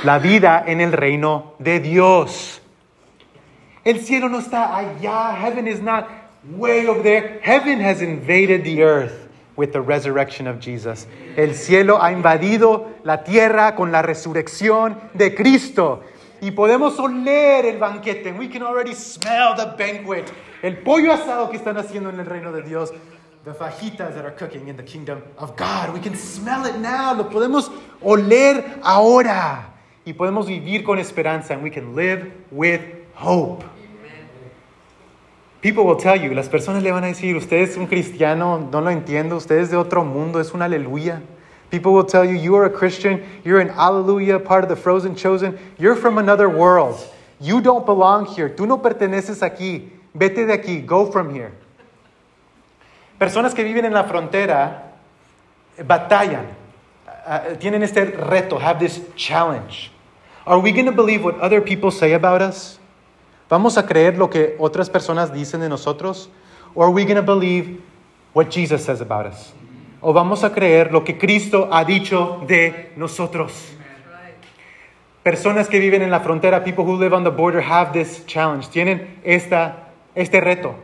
la 0.04 0.18
vida 0.18 0.62
en 0.66 0.82
el 0.82 0.92
reino 0.92 1.54
de 1.58 1.80
Dios. 1.80 2.60
El 3.82 4.00
cielo 4.00 4.28
no 4.28 4.40
está 4.40 4.76
allá. 4.76 5.34
Heaven 5.34 5.66
is 5.66 5.80
not 5.80 6.06
way 6.50 6.86
over 6.86 7.02
there. 7.02 7.40
Heaven 7.40 7.80
has 7.80 8.02
invaded 8.02 8.62
the 8.62 8.82
earth 8.82 9.26
with 9.56 9.72
the 9.72 9.80
resurrection 9.80 10.46
of 10.46 10.60
Jesus. 10.60 11.06
El 11.38 11.54
cielo 11.54 11.96
ha 11.98 12.12
invadido 12.12 12.90
la 13.04 13.24
tierra 13.24 13.74
con 13.74 13.90
la 13.90 14.02
resurrección 14.02 15.00
de 15.14 15.34
Cristo. 15.34 16.02
Y 16.42 16.50
podemos 16.50 16.98
oler 16.98 17.64
el 17.64 17.78
banquete. 17.78 18.32
We 18.36 18.48
can 18.48 18.62
already 18.62 18.94
smell 18.94 19.54
the 19.56 19.74
banquet. 19.78 20.30
El 20.62 20.76
pollo 20.82 21.14
asado 21.14 21.48
que 21.50 21.56
están 21.56 21.78
haciendo 21.78 22.10
en 22.10 22.20
el 22.20 22.26
reino 22.26 22.52
de 22.52 22.60
Dios. 22.60 22.92
The 23.44 23.52
fajitas 23.52 24.14
that 24.14 24.24
are 24.24 24.30
cooking 24.30 24.68
in 24.68 24.76
the 24.76 24.82
kingdom 24.84 25.22
of 25.36 25.56
God. 25.56 25.92
We 25.92 26.00
can 26.00 26.14
smell 26.16 26.64
it 26.66 26.78
now. 26.78 27.12
Lo 27.14 27.24
podemos 27.24 27.70
oler 28.00 28.80
ahora. 28.82 29.66
Y 30.06 30.12
podemos 30.12 30.46
vivir 30.46 30.84
con 30.84 30.98
esperanza. 30.98 31.54
And 31.54 31.62
we 31.62 31.70
can 31.70 31.96
live 31.96 32.32
with 32.50 32.82
hope. 33.14 33.64
People 35.62 35.84
will 35.84 35.96
tell 35.96 36.16
you, 36.16 36.34
las 36.34 36.48
personas 36.48 36.82
le 36.82 36.90
van 36.90 37.04
a 37.04 37.06
decir, 37.06 37.36
usted 37.36 37.58
es 37.58 37.76
un 37.76 37.86
cristiano, 37.86 38.58
no 38.58 38.80
lo 38.80 38.90
entiendo, 38.90 39.36
usted 39.36 39.58
es 39.58 39.70
de 39.70 39.76
otro 39.76 40.04
mundo, 40.04 40.40
es 40.40 40.52
un 40.52 40.60
aleluya. 40.60 41.22
People 41.70 41.92
will 41.92 42.04
tell 42.04 42.24
you, 42.24 42.36
you 42.36 42.56
are 42.56 42.64
a 42.64 42.70
Christian, 42.70 43.22
you're 43.44 43.60
an 43.60 43.70
alleluia, 43.70 44.40
part 44.40 44.64
of 44.64 44.68
the 44.68 44.74
frozen 44.74 45.14
chosen, 45.14 45.56
you're 45.78 45.94
from 45.94 46.18
another 46.18 46.48
world. 46.48 46.98
You 47.40 47.60
don't 47.60 47.86
belong 47.86 48.26
here, 48.26 48.48
tú 48.48 48.66
no 48.66 48.78
perteneces 48.78 49.40
aquí, 49.40 49.90
vete 50.14 50.46
de 50.46 50.52
aquí, 50.52 50.84
go 50.84 51.12
from 51.12 51.32
here. 51.32 51.52
Personas 53.22 53.54
que 53.54 53.62
viven 53.62 53.84
en 53.84 53.94
la 53.94 54.02
frontera 54.02 54.94
batallan, 55.86 56.44
uh, 57.06 57.56
tienen 57.56 57.84
este 57.84 58.04
reto, 58.04 58.58
have 58.58 58.80
this 58.80 59.00
challenge. 59.14 59.92
Are 60.44 60.58
we 60.58 60.72
going 60.72 60.86
to 60.86 60.92
believe 60.92 61.22
what 61.22 61.38
other 61.40 61.60
people 61.60 61.92
say 61.92 62.14
about 62.14 62.42
us? 62.42 62.80
¿Vamos 63.48 63.78
a 63.78 63.86
creer 63.86 64.18
lo 64.18 64.28
que 64.28 64.56
otras 64.58 64.90
personas 64.90 65.32
dicen 65.32 65.60
de 65.60 65.68
nosotros? 65.68 66.30
Or 66.74 66.86
are 66.86 66.90
we 66.90 67.04
going 67.04 67.14
to 67.14 67.22
believe 67.22 67.80
what 68.32 68.50
Jesus 68.50 68.84
says 68.84 69.00
about 69.00 69.26
us? 69.26 69.52
¿O 70.00 70.12
vamos 70.12 70.42
a 70.42 70.50
creer 70.50 70.90
lo 70.90 71.04
que 71.04 71.16
Cristo 71.16 71.68
ha 71.70 71.84
dicho 71.84 72.44
de 72.48 72.90
nosotros? 72.96 73.52
Personas 75.22 75.68
que 75.68 75.78
viven 75.78 76.02
en 76.02 76.10
la 76.10 76.18
frontera, 76.18 76.64
people 76.64 76.84
who 76.84 76.96
live 76.96 77.14
on 77.14 77.22
the 77.22 77.30
border 77.30 77.60
have 77.60 77.92
this 77.92 78.26
challenge, 78.26 78.66
tienen 78.66 79.20
esta, 79.22 79.92
este 80.16 80.40
reto. 80.40 80.74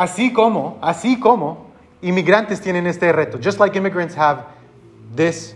Así 0.00 0.32
como, 0.32 0.78
así 0.80 1.20
como 1.20 1.66
inmigrantes 2.00 2.58
tienen 2.62 2.86
este 2.86 3.12
reto, 3.12 3.38
just 3.38 3.60
like 3.60 3.76
immigrants 3.76 4.14
have 4.16 4.46
this 5.14 5.54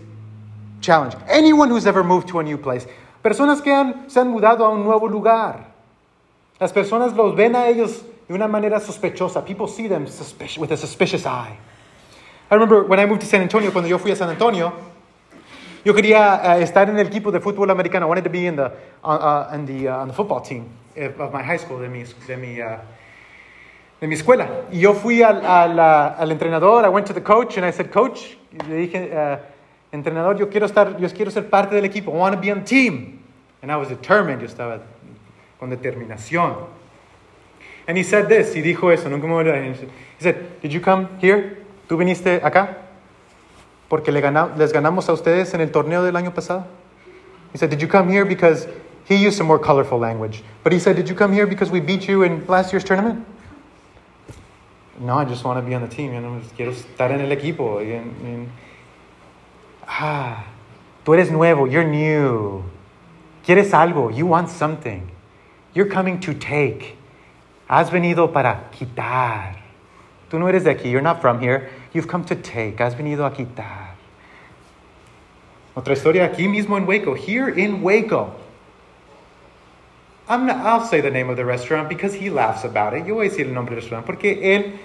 challenge. 0.82 1.16
Anyone 1.30 1.70
who's 1.70 1.86
ever 1.86 2.04
moved 2.04 2.28
to 2.28 2.40
a 2.40 2.42
new 2.42 2.58
place, 2.58 2.86
personas 3.22 3.62
que 3.62 3.72
han, 3.72 4.04
se 4.10 4.20
han 4.20 4.28
mudado 4.28 4.66
a 4.66 4.68
un 4.68 4.84
nuevo 4.84 5.08
lugar, 5.08 5.60
las 6.60 6.74
personas 6.74 7.14
los 7.14 7.34
ven 7.34 7.56
a 7.56 7.68
ellos 7.68 8.04
de 8.28 8.34
una 8.34 8.46
manera 8.46 8.80
sospechosa. 8.80 9.42
People 9.46 9.66
see 9.66 9.88
them 9.88 10.04
with 10.58 10.72
a 10.72 10.76
suspicious 10.76 11.24
eye. 11.24 11.56
I 12.50 12.54
remember 12.54 12.82
when 12.82 13.00
I 13.00 13.06
moved 13.06 13.22
to 13.22 13.26
San 13.26 13.40
Antonio, 13.40 13.72
cuando 13.72 13.88
yo 13.88 13.96
fui 13.96 14.10
a 14.10 14.16
San 14.16 14.28
Antonio, 14.28 14.74
yo 15.86 15.94
quería 15.94 16.58
uh, 16.58 16.60
estar 16.60 16.90
en 16.90 16.98
el 16.98 17.06
equipo 17.06 17.32
de 17.32 17.40
fútbol 17.40 17.70
americano. 17.70 18.04
I 18.04 18.08
wanted 18.10 18.24
to 18.24 18.30
be 18.30 18.44
in 18.44 18.56
the, 18.56 18.70
uh, 19.02 19.08
uh, 19.08 19.54
in 19.54 19.64
the, 19.64 19.88
on 19.88 20.08
the 20.08 20.14
football 20.14 20.42
team 20.42 20.68
of 21.18 21.32
my 21.32 21.42
high 21.42 21.56
school, 21.56 21.78
de 21.78 21.88
mi, 21.88 22.04
de 22.26 22.36
mi, 22.36 22.60
de 24.04 24.08
mi 24.08 24.16
escuela. 24.16 24.66
Y 24.70 24.80
yo 24.80 24.92
fui 24.92 25.22
al, 25.22 25.42
al, 25.46 25.80
al, 25.80 26.30
entrenador, 26.30 26.84
I 26.84 26.88
went 26.88 27.06
to 27.06 27.14
the 27.14 27.22
coach 27.22 27.56
and 27.56 27.64
I 27.64 27.72
said, 27.72 27.90
Coach, 27.90 28.36
le 28.68 28.74
dije, 28.74 29.08
eh, 29.10 29.38
entrenador, 29.92 30.36
yo 30.36 30.50
quiero, 30.50 30.66
estar, 30.66 30.98
yo 30.98 31.08
quiero 31.08 31.30
ser 31.30 31.48
parte 31.48 31.74
del 31.74 31.86
equipo. 31.86 32.12
I 32.12 32.18
want 32.18 32.34
to 32.34 32.40
be 32.40 32.52
on 32.52 32.66
team. 32.66 33.20
And 33.62 33.72
I 33.72 33.76
was 33.76 33.88
determined, 33.88 34.42
yo 34.42 34.46
estaba 34.46 34.82
con 35.58 35.70
determinación. 35.70 36.66
And 37.88 37.96
he 37.96 38.04
said 38.04 38.28
this, 38.28 38.54
y 38.54 38.60
dijo 38.60 38.92
eso, 38.92 39.08
nunca 39.08 39.26
me 39.26 39.32
olvidaré. 39.32 39.74
He 40.18 40.22
said, 40.22 40.60
did 40.60 40.70
you 40.70 40.82
come 40.82 41.08
here? 41.18 41.64
¿Tú 41.88 41.96
viniste 41.96 42.42
acá? 42.44 42.76
Porque 43.88 44.12
le 44.12 44.20
ganamos, 44.20 44.58
les 44.58 44.70
ganamos 44.70 45.08
a 45.08 45.14
ustedes 45.14 45.54
en 45.54 45.62
el 45.62 45.70
torneo 45.70 46.02
del 46.04 46.16
año 46.16 46.34
pasado. 46.34 46.66
He 47.54 47.58
said, 47.58 47.70
did 47.70 47.80
you 47.80 47.88
come 47.88 48.12
here 48.12 48.26
because 48.26 48.68
he 49.06 49.16
used 49.16 49.38
some 49.38 49.46
more 49.46 49.58
colorful 49.58 49.98
language. 49.98 50.42
But 50.62 50.74
he 50.74 50.78
said, 50.78 50.94
did 50.96 51.08
you 51.08 51.14
come 51.14 51.32
here 51.32 51.46
because 51.46 51.70
we 51.70 51.80
beat 51.80 52.06
you 52.06 52.22
in 52.22 52.44
last 52.46 52.70
year's 52.70 52.84
tournament? 52.84 53.24
No, 55.00 55.18
I 55.18 55.24
just 55.24 55.44
want 55.44 55.58
to 55.58 55.62
be 55.62 55.74
on 55.74 55.82
the 55.82 55.88
team. 55.88 56.12
You 56.12 56.20
know, 56.20 56.40
quiero 56.56 56.72
estar 56.72 57.10
en 57.10 57.20
el 57.20 57.30
equipo. 57.30 57.80
Y 57.80 57.92
en, 57.92 58.50
ah, 59.86 60.44
tú 61.04 61.14
eres 61.14 61.30
nuevo. 61.30 61.66
You're 61.66 61.84
new. 61.84 62.62
Quieres 63.44 63.72
algo. 63.72 64.14
You 64.14 64.26
want 64.26 64.48
something. 64.48 65.10
You're 65.74 65.88
coming 65.88 66.20
to 66.20 66.34
take. 66.34 66.96
Has 67.68 67.90
venido 67.90 68.32
para 68.32 68.70
quitar. 68.72 69.56
Tú 70.30 70.38
no 70.38 70.46
eres 70.46 70.64
de 70.64 70.74
aquí. 70.74 70.90
You're 70.90 71.02
not 71.02 71.20
from 71.20 71.40
here. 71.40 71.70
You've 71.92 72.06
come 72.06 72.24
to 72.26 72.36
take. 72.36 72.78
Has 72.78 72.94
venido 72.94 73.26
a 73.26 73.32
quitar. 73.32 73.94
Otra 75.76 75.94
historia 75.94 76.24
aquí 76.24 76.46
mismo 76.46 76.76
en 76.76 76.86
Waco. 76.86 77.14
Here 77.14 77.48
in 77.48 77.82
Waco. 77.82 78.43
I'm 80.26 80.46
not, 80.46 80.56
I'll 80.56 80.86
say 80.86 81.00
the 81.00 81.10
name 81.10 81.28
of 81.28 81.36
the 81.36 81.44
restaurant 81.44 81.88
because 81.88 82.14
he 82.14 82.30
laughs 82.30 82.64
about 82.64 82.94
it. 82.94 83.06
Yo 83.06 83.14
voy 83.14 83.26
a 83.26 83.30
decir 83.30 83.46
el 83.46 83.52
nombre 83.52 83.74
del 83.74 83.82
restaurante 83.82 84.06
porque 84.06 84.40
él 84.42 84.78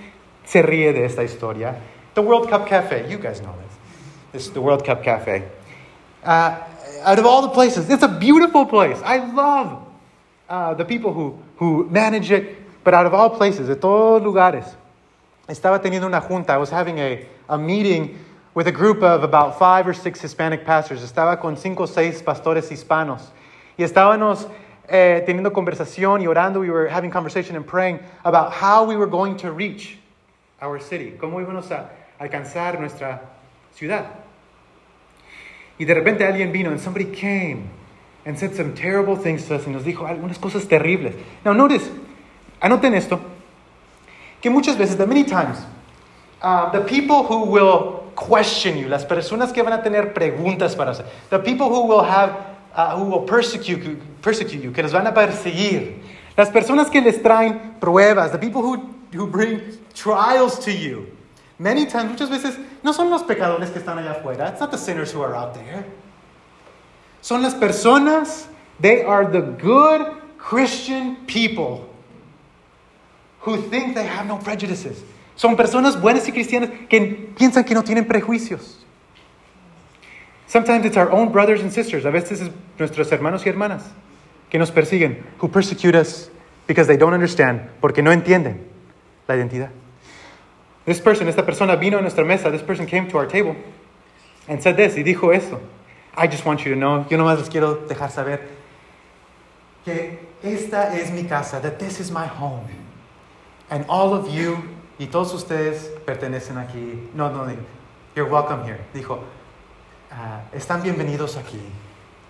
se 0.43 0.61
ríe 0.61 0.93
de 0.93 1.05
esta 1.05 1.23
historia. 1.23 1.79
The 2.13 2.21
World 2.21 2.49
Cup 2.49 2.67
Cafe. 2.67 3.09
You 3.09 3.17
guys 3.17 3.39
know 3.41 3.55
this. 3.63 3.77
This 4.33 4.47
is 4.47 4.51
the 4.51 4.61
World 4.61 4.83
Cup 4.83 5.01
Cafe. 5.01 5.43
Uh, 6.23 6.59
out 7.03 7.19
of 7.19 7.25
all 7.25 7.41
the 7.41 7.49
places, 7.49 7.89
it's 7.89 8.03
a 8.03 8.07
beautiful 8.07 8.65
place. 8.65 9.01
I 9.05 9.17
love 9.33 9.87
uh, 10.49 10.73
the 10.73 10.83
people 10.83 11.13
who, 11.13 11.39
who 11.55 11.87
manage 11.89 12.31
it, 12.31 12.83
but 12.83 12.93
out 12.93 13.05
of 13.05 13.13
all 13.13 13.29
places, 13.29 13.67
de 13.67 13.75
todos 13.75 14.21
lugares, 14.21 14.65
estaba 15.47 15.79
teniendo 15.81 16.05
una 16.05 16.19
junta. 16.19 16.51
I 16.51 16.57
was 16.57 16.69
having 16.69 16.99
a, 16.99 17.25
a 17.47 17.57
meeting 17.57 18.19
with 18.53 18.67
a 18.67 18.73
group 18.73 19.01
of 19.01 19.23
about 19.23 19.57
five 19.57 19.87
or 19.87 19.93
six 19.93 20.19
Hispanic 20.19 20.65
pastors. 20.65 21.01
Estaba 21.01 21.39
con 21.39 21.55
cinco 21.55 21.83
o 21.83 21.85
seis 21.85 22.21
pastores 22.21 22.69
hispanos. 22.69 23.21
Y 23.77 23.85
estábamos 23.85 24.49
eh, 24.89 25.23
teniendo 25.25 25.51
conversación 25.53 26.21
y 26.21 26.27
orando. 26.27 26.59
We 26.59 26.69
were 26.69 26.89
having 26.89 27.11
conversation 27.11 27.55
and 27.55 27.65
praying 27.65 27.99
about 28.23 28.53
how 28.53 28.85
we 28.85 28.95
were 28.95 29.09
going 29.09 29.37
to 29.37 29.51
reach 29.51 29.97
our 30.61 30.81
city. 30.81 31.15
Cómo 31.19 31.39
íbamos 31.41 31.71
a 31.71 31.89
alcanzar 32.19 32.79
nuestra 32.79 33.21
ciudad. 33.73 34.05
Y 35.77 35.85
de 35.85 35.93
repente 35.93 36.25
alguien 36.25 36.51
vino 36.51 36.69
and 36.69 36.79
somebody 36.79 37.05
came 37.05 37.69
and 38.25 38.37
said 38.37 38.53
some 38.53 38.73
terrible 38.73 39.15
things 39.15 39.45
to 39.47 39.55
us 39.55 39.65
y 39.65 39.71
nos 39.71 39.83
dijo 39.83 40.05
algunas 40.05 40.37
cosas 40.37 40.67
terribles. 40.67 41.15
Now 41.45 41.53
notice, 41.53 41.89
anoten 42.61 42.93
esto, 42.93 43.19
que 44.41 44.49
muchas 44.49 44.77
veces, 44.77 44.97
that 44.97 45.07
many 45.07 45.23
times, 45.23 45.57
uh, 46.41 46.71
the 46.71 46.81
people 46.81 47.23
who 47.23 47.45
will 47.45 48.03
question 48.15 48.77
you, 48.77 48.87
las 48.89 49.05
personas 49.05 49.53
que 49.53 49.63
van 49.63 49.73
a 49.73 49.81
tener 49.81 50.13
preguntas 50.13 50.75
para 50.75 50.91
hacer, 50.91 51.05
the 51.29 51.39
people 51.39 51.69
who 51.69 51.87
will 51.87 52.03
have, 52.03 52.57
uh, 52.79 52.95
who 52.95 53.05
will 53.05 53.21
persecute, 53.21 53.99
persecute 54.21 54.63
you, 54.63 54.71
que 54.71 54.81
los 54.81 54.93
van 54.93 55.05
a 55.07 55.13
perseguir, 55.13 56.01
las 56.37 56.49
personas 56.49 56.89
que 56.89 57.01
les 57.01 57.21
traen 57.21 57.75
pruebas, 57.79 58.31
the 58.31 58.37
people 58.37 58.61
who, 58.61 58.77
who 59.13 59.27
bring 59.27 59.61
trials 59.93 60.59
to 60.59 60.71
you, 60.71 61.05
many 61.57 61.85
times, 61.85 62.09
muchas 62.09 62.29
veces, 62.29 62.57
no 62.81 62.93
son 62.93 63.09
los 63.09 63.23
pecadores 63.23 63.69
que 63.71 63.81
están 63.81 63.97
allá 63.97 64.21
afuera, 64.21 64.49
it's 64.49 64.61
not 64.61 64.71
the 64.71 64.77
sinners 64.77 65.11
who 65.11 65.21
are 65.21 65.35
out 65.35 65.53
there. 65.53 65.85
Son 67.21 67.41
las 67.41 67.53
personas, 67.53 68.47
they 68.79 69.03
are 69.03 69.25
the 69.25 69.41
good 69.41 70.13
Christian 70.37 71.17
people 71.27 71.89
who 73.41 73.57
think 73.57 73.93
they 73.93 74.05
have 74.05 74.25
no 74.25 74.37
prejudices. 74.37 75.03
Son 75.35 75.55
personas 75.57 75.99
buenas 75.99 76.27
y 76.27 76.31
cristianas 76.31 76.69
que 76.87 77.31
piensan 77.35 77.65
que 77.65 77.73
no 77.73 77.83
tienen 77.83 78.05
prejuicios. 78.05 78.85
Sometimes 80.49 80.83
it's 80.83 80.97
our 80.97 81.11
own 81.11 81.31
brothers 81.31 81.61
and 81.61 81.71
sisters, 81.71 82.05
a 82.05 82.09
veces 82.09 82.41
es 82.41 82.49
nuestros 82.79 83.11
hermanos 83.11 83.45
y 83.45 83.51
hermanas 83.51 83.83
que 84.49 84.57
nos 84.57 84.71
persiguen, 84.71 85.23
who 85.37 85.47
persecute 85.47 85.93
us 85.93 86.31
because 86.65 86.87
they 86.87 86.97
don't 86.97 87.13
understand, 87.13 87.69
porque 87.79 88.01
no 88.01 88.11
entienden 88.11 88.57
la 89.27 89.35
identidad. 89.35 89.69
This 90.85 90.99
person, 90.99 91.27
esta 91.27 91.45
persona 91.45 91.75
vino 91.75 91.99
a 91.99 92.01
nuestra 92.01 92.25
mesa, 92.25 92.49
this 92.49 92.63
person 92.63 92.87
came 92.87 93.07
to 93.09 93.17
our 93.19 93.27
table 93.27 93.55
and 94.47 94.59
said 94.59 94.75
this, 94.75 94.95
y 94.95 95.03
dijo 95.03 95.31
esto. 95.31 95.59
I 96.17 96.25
just 96.25 96.43
want 96.45 96.65
you 96.65 96.73
to 96.73 96.75
know, 96.75 97.05
yo 97.07 97.19
nomás 97.19 97.37
les 97.37 97.47
quiero 97.47 97.85
dejar 97.87 98.09
saber 98.09 98.39
que 99.85 100.17
esta 100.41 100.95
es 100.95 101.11
mi 101.11 101.25
casa, 101.25 101.59
that 101.61 101.77
this 101.77 101.99
is 101.99 102.09
my 102.09 102.25
home. 102.25 102.65
And 103.69 103.85
all 103.87 104.15
of 104.15 104.27
you 104.33 104.57
y 104.97 105.05
todos 105.05 105.31
ustedes 105.31 105.91
pertenecen 106.07 106.57
aquí. 106.57 107.07
No, 107.13 107.29
no, 107.29 107.55
you're 108.15 108.27
welcome 108.27 108.63
here. 108.63 108.79
Dijo, 108.95 109.19
uh, 110.11 110.39
están 110.53 110.81
bienvenidos 110.81 111.37
aquí. 111.37 111.59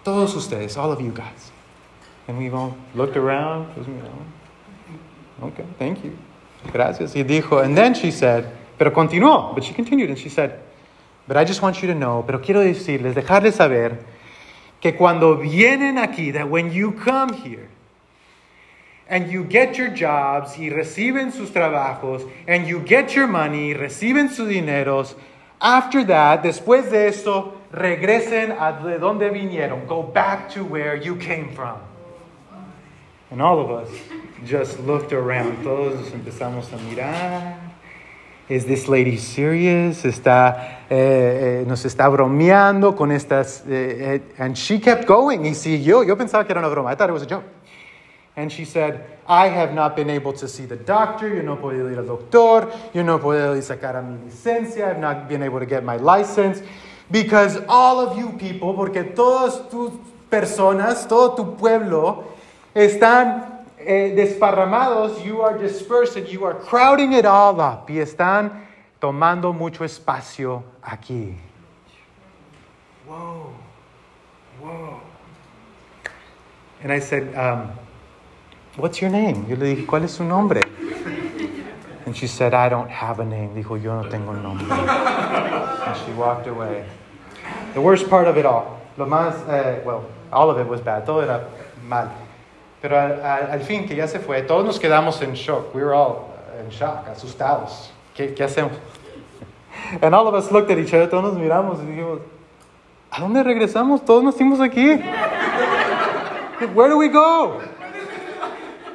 Todos 0.04 0.36
ustedes, 0.36 0.78
all 0.78 0.92
of 0.92 1.00
you 1.02 1.12
guys. 1.12 1.52
And 2.28 2.38
we 2.38 2.50
all 2.50 2.76
looked 2.94 3.18
around, 3.18 3.68
okay, 5.42 5.66
thank 5.78 6.04
you. 6.04 6.18
Gracias. 6.72 7.16
Y 7.16 7.24
dijo, 7.24 7.64
and 7.64 7.76
then 7.76 7.94
she 7.94 8.12
said, 8.12 8.46
pero 8.78 8.92
continuó, 8.92 9.54
but 9.56 9.64
she 9.64 9.74
continued 9.74 10.10
and 10.10 10.18
she 10.18 10.30
said, 10.30 10.60
But 11.30 11.38
I 11.38 11.44
just 11.44 11.62
want 11.62 11.84
you 11.84 11.88
to 11.90 11.94
know, 11.94 12.24
pero 12.26 12.40
quiero 12.40 12.62
decirles, 12.64 13.14
dejarles 13.14 13.54
saber 13.54 14.00
que 14.82 14.94
cuando 14.94 15.38
vienen 15.38 16.00
aquí, 16.00 16.34
that 16.34 16.50
when 16.50 16.72
you 16.72 16.94
come 16.94 17.34
here, 17.34 17.70
and 19.08 19.32
you 19.32 19.44
get 19.44 19.78
your 19.78 19.90
jobs 19.90 20.58
y 20.58 20.70
reciben 20.70 21.32
sus 21.32 21.52
trabajos 21.52 22.28
and 22.48 22.68
you 22.68 22.80
get 22.80 23.16
your 23.16 23.28
money, 23.28 23.76
reciben 23.76 24.30
sus 24.30 24.48
dineros. 24.48 25.16
After 25.62 26.04
that, 26.06 26.42
después 26.42 26.90
de 26.90 27.08
eso, 27.08 27.59
regresen 27.72 28.52
a 28.52 28.72
de 28.72 28.98
donde 28.98 29.30
vinieron. 29.30 29.88
Go 29.88 30.04
back 30.04 30.50
to 30.54 30.64
where 30.64 30.96
you 30.96 31.16
came 31.16 31.52
from. 31.54 31.78
And 33.32 33.42
all 33.42 33.60
of 33.60 33.70
us 33.70 33.90
just 34.46 34.80
looked 34.80 35.14
around. 35.14 35.64
Todos 35.64 36.10
empezamos 36.12 36.74
a 36.74 36.78
mirar. 36.78 37.56
Is 38.50 38.66
this 38.66 38.88
lady 38.88 39.18
serious? 39.18 40.04
Está, 40.04 40.80
eh, 40.90 41.62
eh, 41.62 41.66
nos 41.68 41.86
está 41.86 42.10
bromeando 42.10 42.96
con 42.96 43.12
estas. 43.12 43.64
eh, 43.68 44.16
eh, 44.16 44.22
and 44.40 44.58
she 44.58 44.80
kept 44.80 45.06
going. 45.06 45.46
Y 45.46 45.54
siguió. 45.54 46.04
Yo 46.04 46.16
pensaba 46.16 46.46
que 46.46 46.54
era 46.54 46.60
una 46.60 46.70
broma. 46.70 46.92
I 46.92 46.96
thought 46.96 47.10
it 47.10 47.14
was 47.14 47.22
a 47.22 47.28
joke. 47.28 47.44
And 48.36 48.52
she 48.52 48.66
said, 48.66 49.06
I 49.28 49.50
have 49.50 49.74
not 49.76 49.96
been 49.96 50.10
able 50.10 50.34
to 50.34 50.48
see 50.48 50.66
the 50.66 50.78
doctor. 50.78 51.28
Yo 51.28 51.44
no 51.44 51.56
he 51.70 51.78
ir 51.78 52.00
al 52.00 52.06
doctor. 52.06 52.72
Yo 52.94 53.04
no 53.04 53.20
he 53.20 53.62
sacar 53.62 53.96
a 53.98 54.02
mi 54.02 54.18
licencia. 54.28 54.88
I've 54.88 55.00
not 55.00 55.28
been 55.28 55.44
able 55.44 55.60
to 55.60 55.68
get 55.68 55.84
my 55.84 55.98
license. 55.98 56.64
Because 57.12 57.58
all 57.68 58.00
of 58.00 58.18
you 58.18 58.34
people, 58.38 58.74
porque 58.74 59.04
todas 59.16 59.70
tus 59.70 59.92
personas, 60.30 61.08
todo 61.08 61.36
tu 61.36 61.58
pueblo, 61.58 62.24
están 62.76 63.66
eh, 63.80 64.14
desparramados. 64.16 65.24
You 65.26 65.42
are 65.42 65.58
dispersed 65.58 66.18
and 66.18 66.28
you 66.28 66.46
are 66.46 66.54
crowding 66.54 67.14
it 67.14 67.26
all 67.26 67.60
up. 67.60 67.90
Y 67.90 67.96
están 67.96 68.52
tomando 69.00 69.54
mucho 69.54 69.84
espacio 69.84 70.64
aquí. 70.84 71.36
Whoa, 73.08 73.52
whoa. 74.62 75.02
And 76.84 76.92
I 76.92 77.00
said, 77.00 77.34
um, 77.36 77.72
What's 78.80 79.02
your 79.02 79.10
name? 79.10 79.46
Yo 79.50 79.58
le 79.58 79.76
dije, 79.76 79.86
¿cuál 79.86 80.06
es 80.06 80.12
su 80.12 80.24
nombre? 80.24 80.62
And 82.06 82.16
she 82.16 82.28
said, 82.28 82.54
I 82.54 82.70
don't 82.70 82.90
have 82.90 83.20
a 83.20 83.26
name. 83.26 83.50
Dijo, 83.54 83.76
yo 83.82 84.02
no 84.02 84.10
tengo 84.10 84.32
nombre. 84.32 84.68
And 84.72 85.98
she 85.98 86.14
walked 86.14 86.48
away. 86.48 86.86
The 87.74 87.82
worst 87.82 88.10
part 88.10 88.28
of 88.28 88.38
it 88.38 88.46
all, 88.46 88.80
lo 88.98 89.06
más, 89.06 89.34
eh, 89.48 89.82
well, 89.86 90.04
all 90.32 90.50
of 90.50 90.58
it 90.60 90.68
was 90.68 90.82
bad. 90.82 91.06
Todo 91.06 91.22
era 91.22 91.46
mal. 91.88 92.10
Pero 92.82 92.96
al, 92.98 93.12
al- 93.22 93.52
al 93.52 93.60
fin, 93.62 93.88
que 93.88 93.96
ya 93.96 94.08
se 94.08 94.20
fue, 94.20 94.42
todos 94.42 94.66
nos 94.66 94.80
quedamos 94.80 95.22
en 95.22 95.34
shock. 95.36 95.74
We 95.76 95.82
were 95.84 95.94
all 95.94 96.30
in 96.60 96.70
shock, 96.72 97.06
asustados. 97.08 97.90
¿Qué, 98.16 98.34
qué 98.36 98.44
hacemos? 98.46 98.72
And 100.02 100.14
all 100.16 100.28
of 100.28 100.34
us 100.36 100.52
looked 100.52 100.72
at 100.72 100.78
each 100.78 100.94
other, 100.94 101.08
todos 101.08 101.34
nos 101.34 101.36
miramos 101.42 101.80
y 101.80 101.86
dijimos, 101.86 102.22
¿a 103.12 103.20
dónde 103.22 103.44
regresamos? 103.44 104.06
Todos 104.06 104.24
nos 104.24 104.36
fuimos 104.36 104.60
aquí. 104.60 104.98
Where 106.74 106.90
do 106.90 106.98
we 106.98 107.08
go? 107.10 107.62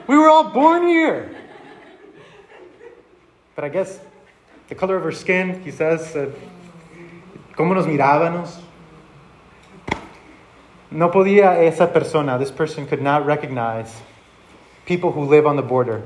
We 0.07 0.19
were 0.19 0.29
all 0.29 0.45
born 0.51 0.87
here. 0.87 1.31
But 3.55 3.65
I 3.65 3.69
guess 3.71 4.01
the 4.69 4.75
color 4.75 4.97
of 4.97 5.03
her 5.05 5.13
skin, 5.13 5.63
quizás, 5.65 6.15
uh, 6.17 6.31
cómo 7.57 7.75
nos 7.75 7.87
mirábamos. 7.87 8.61
No 10.91 11.11
podía 11.11 11.61
esa 11.61 11.93
persona, 11.93 12.39
this 12.39 12.53
person 12.53 12.87
could 12.87 13.03
not 13.03 13.27
recognize 13.27 13.93
people 14.87 15.11
who 15.11 15.25
live 15.25 15.47
on 15.47 15.57
the 15.57 15.63
border, 15.63 16.03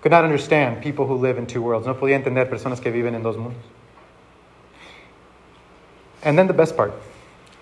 could 0.00 0.12
not 0.12 0.24
understand 0.24 0.80
people 0.80 1.06
who 1.06 1.16
live 1.16 1.38
in 1.38 1.46
two 1.46 1.60
worlds. 1.60 1.86
No 1.86 1.94
podía 1.94 2.14
entender 2.14 2.48
personas 2.48 2.80
que 2.80 2.92
viven 2.92 3.14
en 3.14 3.22
dos 3.22 3.36
mundos. 3.36 3.62
And 6.22 6.38
then 6.38 6.46
the 6.46 6.52
best 6.52 6.76
part, 6.76 6.92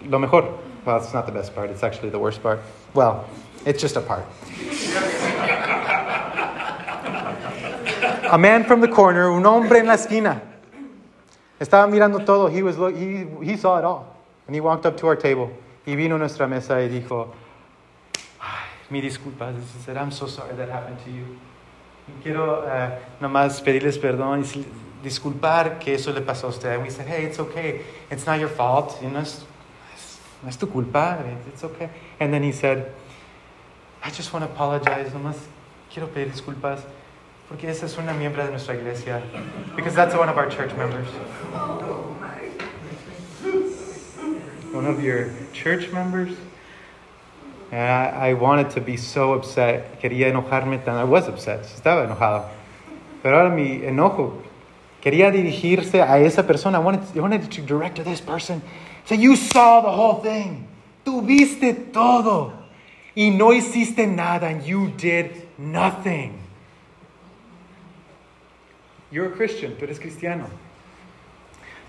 lo 0.05 0.19
mejor. 0.19 0.59
Well, 0.85 0.99
it's 0.99 1.15
not 1.15 1.27
the 1.27 1.33
best 1.33 1.55
part, 1.55 1.71
it's 1.71 1.83
actually 1.83 2.11
the 2.11 2.19
worst 2.19 2.43
part. 2.43 2.61
Well, 2.95 3.27
it's 3.65 3.81
just 3.81 3.97
a 3.97 4.01
part. 4.01 4.25
A 8.31 8.39
man 8.39 8.65
from 8.65 8.81
the 8.81 8.89
corner, 8.89 9.31
un 9.31 9.45
hombre 9.45 9.79
en 9.79 9.87
la 9.87 9.95
esquina. 9.95 10.43
Estaba 11.59 11.87
mirando 11.87 12.25
todo. 12.25 12.49
He, 12.49 12.63
was, 12.63 12.77
he, 12.97 13.27
he 13.43 13.57
saw 13.57 13.79
it 13.79 13.85
all. 13.85 14.15
And 14.47 14.55
he 14.55 14.61
walked 14.61 14.87
up 14.87 14.97
to 14.99 15.07
our 15.09 15.17
table. 15.17 15.51
Y 15.87 15.95
vino 15.95 16.17
a 16.17 16.19
nuestra 16.19 16.47
mesa 16.47 16.75
y 16.75 16.89
dijo, 16.89 17.29
"Ay, 18.41 18.65
mi. 18.91 19.01
He 19.01 19.11
said, 19.11 19.97
I'm 19.97 20.11
so 20.11 20.27
sorry 20.27 20.55
that 20.57 20.69
happened 20.69 20.99
to 21.05 21.11
you. 21.11 21.25
Y 22.09 22.15
quiero 22.23 22.65
eh, 22.67 22.99
nomás 23.21 23.61
pedirles 23.61 23.99
perdón 23.99 24.45
y 24.45 24.65
disculpar 25.03 25.79
que 25.79 25.95
eso 25.95 26.13
le 26.13 26.21
pasó 26.21 26.47
a 26.47 26.51
usted. 26.51 26.75
And 26.75 26.83
we 26.83 26.91
said, 26.91 27.07
hey, 27.07 27.25
it's 27.25 27.39
okay. 27.39 27.83
It's 28.11 28.27
not 28.27 28.39
your 28.39 28.49
fault. 28.49 28.99
You 29.03 29.11
know, 29.11 29.21
es, 29.21 29.45
es- 29.95 30.19
no 30.43 30.49
es 30.49 30.57
tu 30.57 30.67
culpa. 30.67 31.19
It's 31.49 31.65
okay. 31.65 31.89
And 32.21 32.33
then 32.33 32.43
he 32.43 32.53
said, 32.53 32.93
I 34.05 34.11
just 34.11 34.33
want 34.33 34.45
to 34.45 34.51
apologize. 34.53 35.11
Nomás 35.13 35.37
quiero 35.93 36.09
pedir 36.09 36.31
disculpas. 36.33 36.81
Porque 37.49 37.71
esa 37.71 37.87
es 37.87 37.97
una 37.97 38.13
miembro 38.13 38.45
de 38.45 38.51
nuestra 38.51 38.75
iglesia. 38.75 39.23
Because 39.77 39.95
that's 39.95 40.15
one 40.15 40.29
of 40.29 40.37
our 40.37 40.49
church 40.49 40.75
members. 40.75 41.07
One 44.73 44.87
of 44.87 45.03
your 45.03 45.31
church 45.53 45.93
members? 45.93 46.37
And 47.71 47.81
I, 47.81 48.31
I 48.31 48.35
wanted 48.35 48.71
to 48.71 48.81
be 48.81 48.97
so 48.97 49.33
upset. 49.33 50.01
Quería 50.01 50.29
enojarme 50.29 50.85
tan. 50.85 50.97
I 50.97 51.05
was 51.05 51.29
upset. 51.29 51.63
Estaba 51.63 52.05
enojado. 52.05 52.49
Pero 53.23 53.39
ahora 53.39 53.51
mi 53.51 53.81
enojo. 53.81 54.43
Quería 55.01 55.31
dirigirse 55.31 56.03
a 56.03 56.19
esa 56.19 56.43
persona. 56.43 56.79
I 56.79 56.83
wanted, 56.83 57.17
I 57.17 57.21
wanted 57.21 57.51
to 57.51 57.63
direct 57.63 57.97
to 57.97 58.03
this 58.03 58.21
person. 58.21 58.61
Say, 59.05 59.17
you 59.17 59.37
saw 59.37 59.81
the 59.83 59.91
whole 59.91 60.21
thing. 60.21 60.67
Tú 61.05 61.23
viste 61.23 61.93
todo. 61.93 62.53
Y 63.15 63.31
no 63.31 63.53
hiciste 63.53 64.07
nada. 64.09 64.49
And 64.49 64.65
you 64.65 64.89
did 64.97 65.49
nothing. 65.59 66.46
You're 69.11 69.27
a 69.27 69.31
Christian. 69.31 69.77
Tú 69.77 69.85
eres 69.85 69.99
cristiano. 69.99 70.47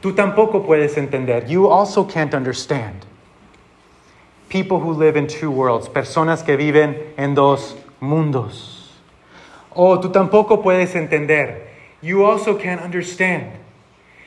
Tú 0.02 0.14
tampoco 0.14 0.66
puedes 0.66 0.98
entender. 0.98 1.48
You 1.48 1.68
also 1.68 2.04
can't 2.04 2.34
understand. 2.34 3.06
People 4.50 4.80
who 4.80 4.94
live 4.94 5.18
in 5.18 5.28
two 5.28 5.50
worlds. 5.50 5.90
Personas 5.90 6.46
que 6.46 6.56
viven 6.56 7.14
en 7.18 7.34
dos 7.34 7.76
mundos. 8.00 8.92
Oh, 9.76 9.98
tú 9.98 10.12
tampoco 10.12 10.64
puedes 10.64 10.96
entender. 10.96 11.68
You 12.02 12.24
also 12.24 12.58
can't 12.58 12.82
understand. 12.82 13.52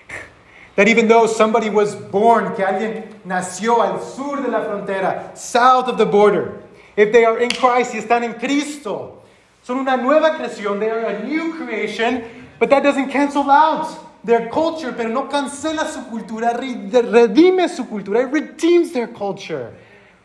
That 0.76 0.88
even 0.88 1.08
though 1.08 1.26
somebody 1.26 1.70
was 1.70 1.94
born, 1.94 2.54
que 2.54 2.64
alguien 2.64 3.04
nació 3.24 3.80
al 3.80 4.00
sur 4.00 4.42
de 4.42 4.48
la 4.48 4.60
frontera, 4.60 5.36
south 5.36 5.88
of 5.88 5.98
the 5.98 6.06
border, 6.06 6.62
if 6.96 7.12
they 7.12 7.24
are 7.24 7.38
in 7.38 7.50
Christ 7.50 7.94
y 7.94 8.00
están 8.00 8.24
en 8.24 8.34
Cristo, 8.34 9.22
son 9.62 9.78
una 9.78 9.96
nueva 9.96 10.36
creación, 10.36 10.80
they 10.80 10.90
are 10.90 11.06
a 11.06 11.24
new 11.24 11.54
creation, 11.54 12.24
but 12.60 12.70
that 12.70 12.84
doesn't 12.84 13.08
cancel 13.10 13.50
out 13.50 13.88
their 14.22 14.48
culture, 14.50 14.92
pero 14.92 15.08
no 15.08 15.28
cancela 15.28 15.86
su 15.86 16.02
cultura, 16.10 16.52
re- 16.52 16.88
redime 17.02 17.68
su 17.68 17.86
cultura, 17.86 18.20
it 18.20 18.30
redeems 18.30 18.92
their 18.92 19.08
culture. 19.08 19.74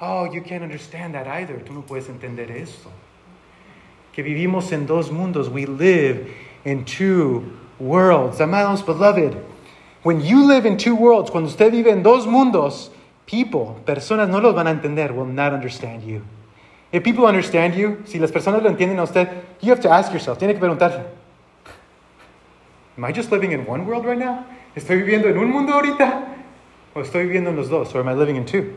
Oh, 0.01 0.25
you 0.25 0.41
can't 0.41 0.61
understand 0.61 1.15
that 1.15 1.25
either. 1.25 1.55
Tú 1.63 1.73
no 1.73 1.81
puedes 1.81 2.09
entender 2.09 2.51
esto. 2.51 2.91
Que 4.11 4.23
vivimos 4.23 4.71
en 4.73 4.85
dos 4.85 5.09
mundos. 5.09 5.49
We 5.49 5.65
live 5.65 6.29
in 6.65 6.83
two 6.83 7.57
worlds. 7.79 8.41
Amados, 8.41 8.81
beloved, 8.81 9.35
when 10.03 10.19
you 10.19 10.45
live 10.45 10.65
in 10.65 10.77
two 10.77 10.95
worlds, 10.95 11.31
cuando 11.31 11.49
usted 11.49 11.71
vive 11.71 11.87
en 11.87 12.03
dos 12.03 12.27
mundos, 12.27 12.89
people, 13.25 13.81
personas 13.85 14.29
no 14.29 14.39
los 14.39 14.53
van 14.53 14.67
a 14.67 14.71
entender, 14.71 15.13
will 15.13 15.25
not 15.25 15.53
understand 15.53 16.03
you. 16.03 16.21
If 16.91 17.03
people 17.03 17.25
understand 17.25 17.75
you, 17.75 18.03
si 18.05 18.19
las 18.19 18.31
personas 18.31 18.61
lo 18.61 18.69
entienden 18.69 18.99
a 18.99 19.03
usted, 19.03 19.29
you 19.61 19.71
have 19.71 19.81
to 19.81 19.89
ask 19.89 20.11
yourself, 20.11 20.37
tiene 20.37 20.53
que 20.53 20.59
preguntarse, 20.59 21.03
Am 22.97 23.03
I 23.03 23.11
just 23.11 23.31
living 23.31 23.51
in 23.51 23.65
one 23.65 23.85
world 23.85 24.05
right 24.05 24.17
now? 24.17 24.45
¿Estoy 24.75 24.97
viviendo 24.97 25.27
en 25.27 25.37
un 25.37 25.51
mundo 25.51 25.73
ahorita? 25.73 26.23
¿O 26.93 27.01
estoy 27.01 27.23
viviendo 27.23 27.49
en 27.49 27.57
los 27.57 27.69
dos? 27.69 27.93
Or 27.93 28.01
am 28.01 28.07
I 28.07 28.13
living 28.13 28.35
in 28.35 28.45
two? 28.45 28.73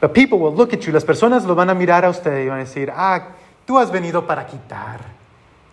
But 0.00 0.14
people 0.14 0.38
will 0.38 0.54
look 0.54 0.72
at 0.72 0.86
you, 0.86 0.92
las 0.92 1.04
personas 1.04 1.44
lo 1.44 1.54
van 1.54 1.68
a 1.68 1.74
mirar 1.74 2.04
a 2.04 2.08
usted 2.08 2.44
y 2.44 2.48
van 2.48 2.60
a 2.60 2.64
decir, 2.64 2.90
ah, 2.94 3.28
tú 3.66 3.78
has 3.78 3.90
venido 3.90 4.26
para 4.26 4.46
quitar. 4.46 5.00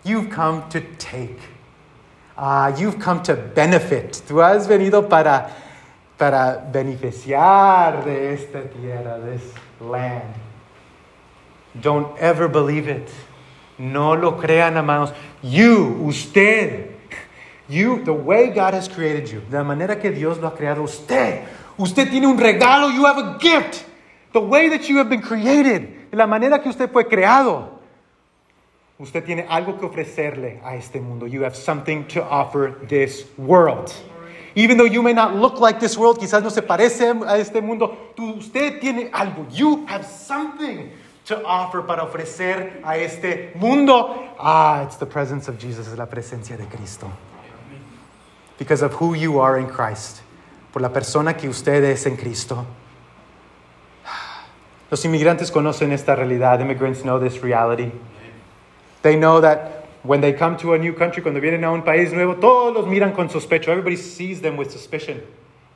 You've 0.04 0.30
come 0.30 0.62
to 0.70 0.80
take. 0.98 1.40
Ah, 2.36 2.68
you've 2.76 3.00
come 3.00 3.22
to 3.24 3.34
benefit. 3.34 4.22
Tú 4.28 4.40
has 4.40 4.68
venido 4.68 5.08
para, 5.08 5.50
para 6.16 6.64
beneficiar 6.72 8.04
de 8.04 8.34
esta 8.34 8.62
tierra, 8.62 9.18
this 9.24 9.52
land. 9.80 10.34
Don't 11.80 12.16
ever 12.18 12.48
believe 12.48 12.86
it. 12.88 13.08
No 13.78 14.14
lo 14.14 14.32
crean, 14.32 14.76
amados. 14.76 15.12
You, 15.42 16.04
usted, 16.06 16.87
you, 17.68 18.02
the 18.04 18.12
way 18.12 18.50
God 18.50 18.74
has 18.74 18.88
created 18.88 19.30
you, 19.30 19.42
la 19.50 19.62
manera 19.62 19.96
que 19.96 20.10
Dios 20.10 20.38
lo 20.38 20.48
ha 20.48 20.56
creado 20.56 20.82
usted. 20.82 21.46
Usted 21.78 22.10
tiene 22.10 22.26
un 22.26 22.38
regalo, 22.38 22.92
you 22.94 23.04
have 23.04 23.18
a 23.18 23.38
gift. 23.38 23.84
The 24.32 24.40
way 24.40 24.68
that 24.68 24.88
you 24.88 24.98
have 24.98 25.08
been 25.08 25.22
created, 25.22 26.08
la 26.12 26.26
manera 26.26 26.58
que 26.58 26.70
usted 26.70 26.90
fue 26.90 27.04
creado. 27.04 27.78
Usted 28.98 29.24
tiene 29.24 29.46
algo 29.48 29.78
que 29.78 29.86
ofrecerle 29.86 30.60
a 30.64 30.74
este 30.74 31.00
mundo. 31.00 31.26
You 31.26 31.42
have 31.42 31.54
something 31.54 32.04
to 32.08 32.24
offer 32.24 32.74
this 32.88 33.24
world. 33.38 33.94
Even 34.56 34.76
though 34.76 34.84
you 34.84 35.02
may 35.02 35.12
not 35.12 35.36
look 35.36 35.60
like 35.60 35.78
this 35.78 35.96
world, 35.96 36.18
quizás 36.18 36.42
no 36.42 36.48
se 36.48 36.62
parece 36.62 37.12
a 37.24 37.38
este 37.38 37.62
mundo, 37.62 37.96
tú, 38.16 38.38
usted 38.38 38.80
tiene 38.80 39.08
algo. 39.12 39.46
You 39.52 39.86
have 39.86 40.04
something 40.04 40.90
to 41.26 41.44
offer 41.44 41.82
para 41.82 42.02
ofrecer 42.02 42.80
a 42.82 42.96
este 42.96 43.54
mundo? 43.54 44.34
Ah, 44.38 44.82
it's 44.82 44.96
the 44.96 45.06
presence 45.06 45.46
of 45.46 45.58
Jesus, 45.58 45.86
es 45.86 45.96
la 45.96 46.06
presencia 46.06 46.56
de 46.56 46.64
Cristo. 46.66 47.08
Because 48.58 48.82
of 48.82 48.94
who 48.94 49.14
you 49.14 49.38
are 49.38 49.58
in 49.58 49.66
Christ, 49.66 50.22
por 50.72 50.82
la 50.82 50.88
persona 50.88 51.34
que 51.34 51.48
usted 51.48 51.84
es 51.84 52.06
en 52.06 52.16
Cristo. 52.16 52.66
Los 54.90 55.04
inmigrantes 55.04 55.50
conocen 55.50 55.92
esta 55.92 56.16
realidad. 56.16 56.60
Immigrants 56.60 57.02
know 57.02 57.18
this 57.18 57.42
reality. 57.42 57.92
They 59.02 59.16
know 59.16 59.40
that 59.40 59.86
when 60.02 60.20
they 60.20 60.32
come 60.32 60.56
to 60.58 60.72
a 60.72 60.78
new 60.78 60.94
country, 60.94 61.22
cuando 61.22 61.40
vienen 61.40 61.62
a 61.64 61.70
un 61.70 61.82
país 61.82 62.12
nuevo, 62.12 62.36
todos 62.36 62.74
los 62.74 62.86
miran 62.86 63.12
con 63.12 63.28
sospecho. 63.28 63.68
Everybody 63.68 63.96
sees 63.96 64.40
them 64.40 64.56
with 64.56 64.70
suspicion. 64.70 65.22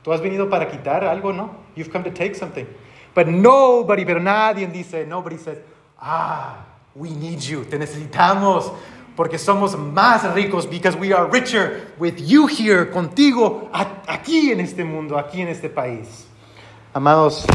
Tú 0.03 0.11
has 0.11 0.19
venido 0.19 0.49
para 0.49 0.69
quitar 0.69 1.03
algo, 1.03 1.31
¿no? 1.31 1.55
You've 1.75 1.91
come 1.91 2.03
to 2.03 2.11
take 2.11 2.35
something. 2.35 2.67
But 3.13 3.27
nobody, 3.27 4.05
pero 4.05 4.19
nadie 4.19 4.67
dice, 4.67 5.05
nobody 5.07 5.37
says, 5.37 5.59
ah, 6.01 6.65
we 6.95 7.11
need 7.11 7.39
you, 7.39 7.63
te 7.63 7.77
necesitamos, 7.77 8.73
porque 9.15 9.37
somos 9.37 9.75
más 9.75 10.23
ricos, 10.33 10.65
because 10.65 10.95
we 10.95 11.13
are 11.13 11.27
richer 11.29 11.87
with 11.99 12.19
you 12.19 12.47
here, 12.47 12.85
contigo, 12.85 13.69
aquí 13.71 14.51
en 14.51 14.59
este 14.59 14.83
mundo, 14.83 15.17
aquí 15.17 15.41
en 15.41 15.49
este 15.49 15.69
país. 15.69 16.25
Amados, 16.93 17.45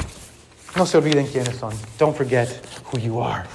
no 0.76 0.84
se 0.84 0.98
olviden 0.98 1.26
quiénes 1.26 1.56
son. 1.56 1.72
Don't 1.98 2.16
forget 2.16 2.48
who 2.92 2.98
you 2.98 3.20
are. 3.20 3.46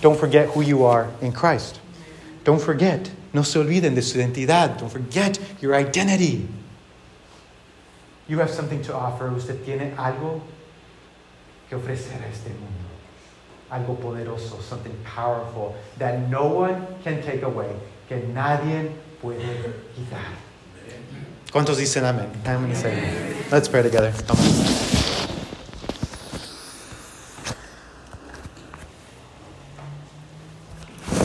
Don't 0.00 0.18
forget 0.18 0.48
who 0.48 0.62
you 0.62 0.84
are 0.84 1.08
in 1.20 1.32
Christ. 1.32 1.80
Don't 2.44 2.60
forget. 2.60 3.10
No 3.32 3.42
se 3.42 3.58
olviden 3.58 3.94
de 3.94 4.02
su 4.02 4.18
identidad. 4.18 4.78
Don't 4.78 4.90
forget 4.90 5.38
your 5.60 5.74
identity. 5.74 6.48
You 8.28 8.38
have 8.38 8.50
something 8.50 8.82
to 8.82 8.94
offer. 8.94 9.30
Usted 9.30 9.64
tiene 9.64 9.94
algo 9.96 10.40
que 11.68 11.76
ofrecer 11.76 12.22
a 12.22 12.28
este 12.28 12.50
mundo. 12.50 12.95
Algo 13.70 13.96
poderoso, 13.96 14.60
something 14.62 14.94
powerful 15.04 15.74
that 15.98 16.28
no 16.30 16.46
one 16.46 16.86
can 17.02 17.20
take 17.22 17.42
away, 17.42 17.70
que 18.08 18.16
nadie 18.32 18.90
puede 19.20 19.72
quitar. 19.94 20.46
¿Cuántos 21.52 21.78
dicen 21.78 22.04
amén? 22.04 22.30
Amen? 22.46 22.72
Let's 23.50 23.68
pray 23.68 23.82
together. 23.82 24.12
Come 24.26 24.38
on. 24.38 24.96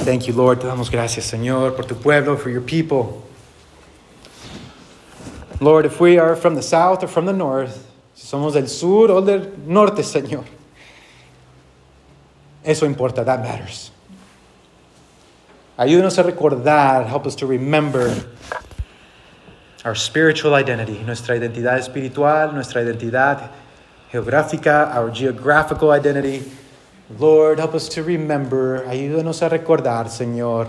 Thank 0.04 0.28
you, 0.28 0.34
Lord. 0.34 0.62
Te 0.62 0.68
damos 0.68 0.90
gracias, 0.90 1.26
Señor, 1.26 1.76
por 1.76 1.86
tu 1.86 1.96
pueblo, 1.96 2.36
for 2.38 2.50
your 2.50 2.62
people. 2.62 3.24
Lord, 5.60 5.86
if 5.86 6.00
we 6.02 6.18
are 6.18 6.36
from 6.36 6.56
the 6.56 6.64
south 6.64 7.04
or 7.04 7.08
from 7.08 7.28
the 7.28 7.34
north, 7.34 7.88
si 8.16 8.26
somos 8.26 8.54
del 8.54 8.68
sur 8.68 9.12
o 9.12 9.22
del 9.22 9.54
norte, 9.68 10.02
Señor, 10.02 10.46
eso 12.64 12.86
importa. 12.86 13.24
That 13.24 13.42
matters. 13.42 13.92
Ayúdanos 15.78 16.18
a 16.20 16.24
recordar, 16.24 17.08
help 17.08 17.26
us 17.26 17.36
to 17.38 17.48
remember 17.48 18.14
our 19.84 19.96
spiritual 19.96 20.54
identity, 20.54 21.02
nuestra 21.04 21.36
identidad 21.36 21.80
espiritual, 21.80 22.54
nuestra 22.54 22.84
identidad 22.84 23.50
geográfica, 24.12 24.94
our 24.94 25.10
geographical 25.10 25.92
identity. 25.92 26.44
Lord, 27.18 27.60
help 27.60 27.74
us 27.74 27.90
to 27.90 28.04
remember, 28.04 28.86
ayúdanos 28.86 29.42
a 29.42 29.50
recordar, 29.50 30.10
Señor, 30.10 30.68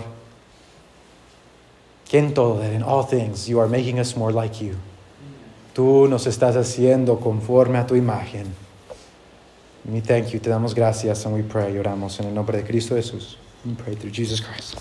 que 2.05 2.19
en 2.19 2.33
todo, 2.33 2.59
that 2.59 2.73
in 2.73 2.81
all 2.81 3.03
things, 3.03 3.47
you 3.47 3.59
are 3.59 3.67
making 3.67 3.99
us 3.99 4.15
more 4.17 4.31
like 4.31 4.61
you. 4.61 4.75
Tú 5.73 6.07
nos 6.09 6.27
estás 6.27 6.55
haciendo 6.55 7.19
conforme 7.19 7.77
a 7.77 7.85
tu 7.85 7.95
imagen. 7.95 8.62
We 9.85 9.99
thank 9.99 10.33
you, 10.33 10.39
te 10.39 10.49
damos 10.49 10.73
gracias, 10.73 11.25
and 11.25 11.35
we 11.35 11.43
pray, 11.43 11.73
Lloramos 11.73 12.19
en 12.19 12.27
el 12.27 12.33
nombre 12.33 12.57
de 12.57 12.63
Cristo 12.63 12.95
Jesús. 12.95 13.35
We 13.65 13.73
pray 13.75 13.95
through 13.95 14.11
Jesus 14.11 14.39
Christ. 14.39 14.77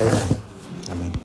Amen. 0.00 0.42
Amen. 0.90 1.12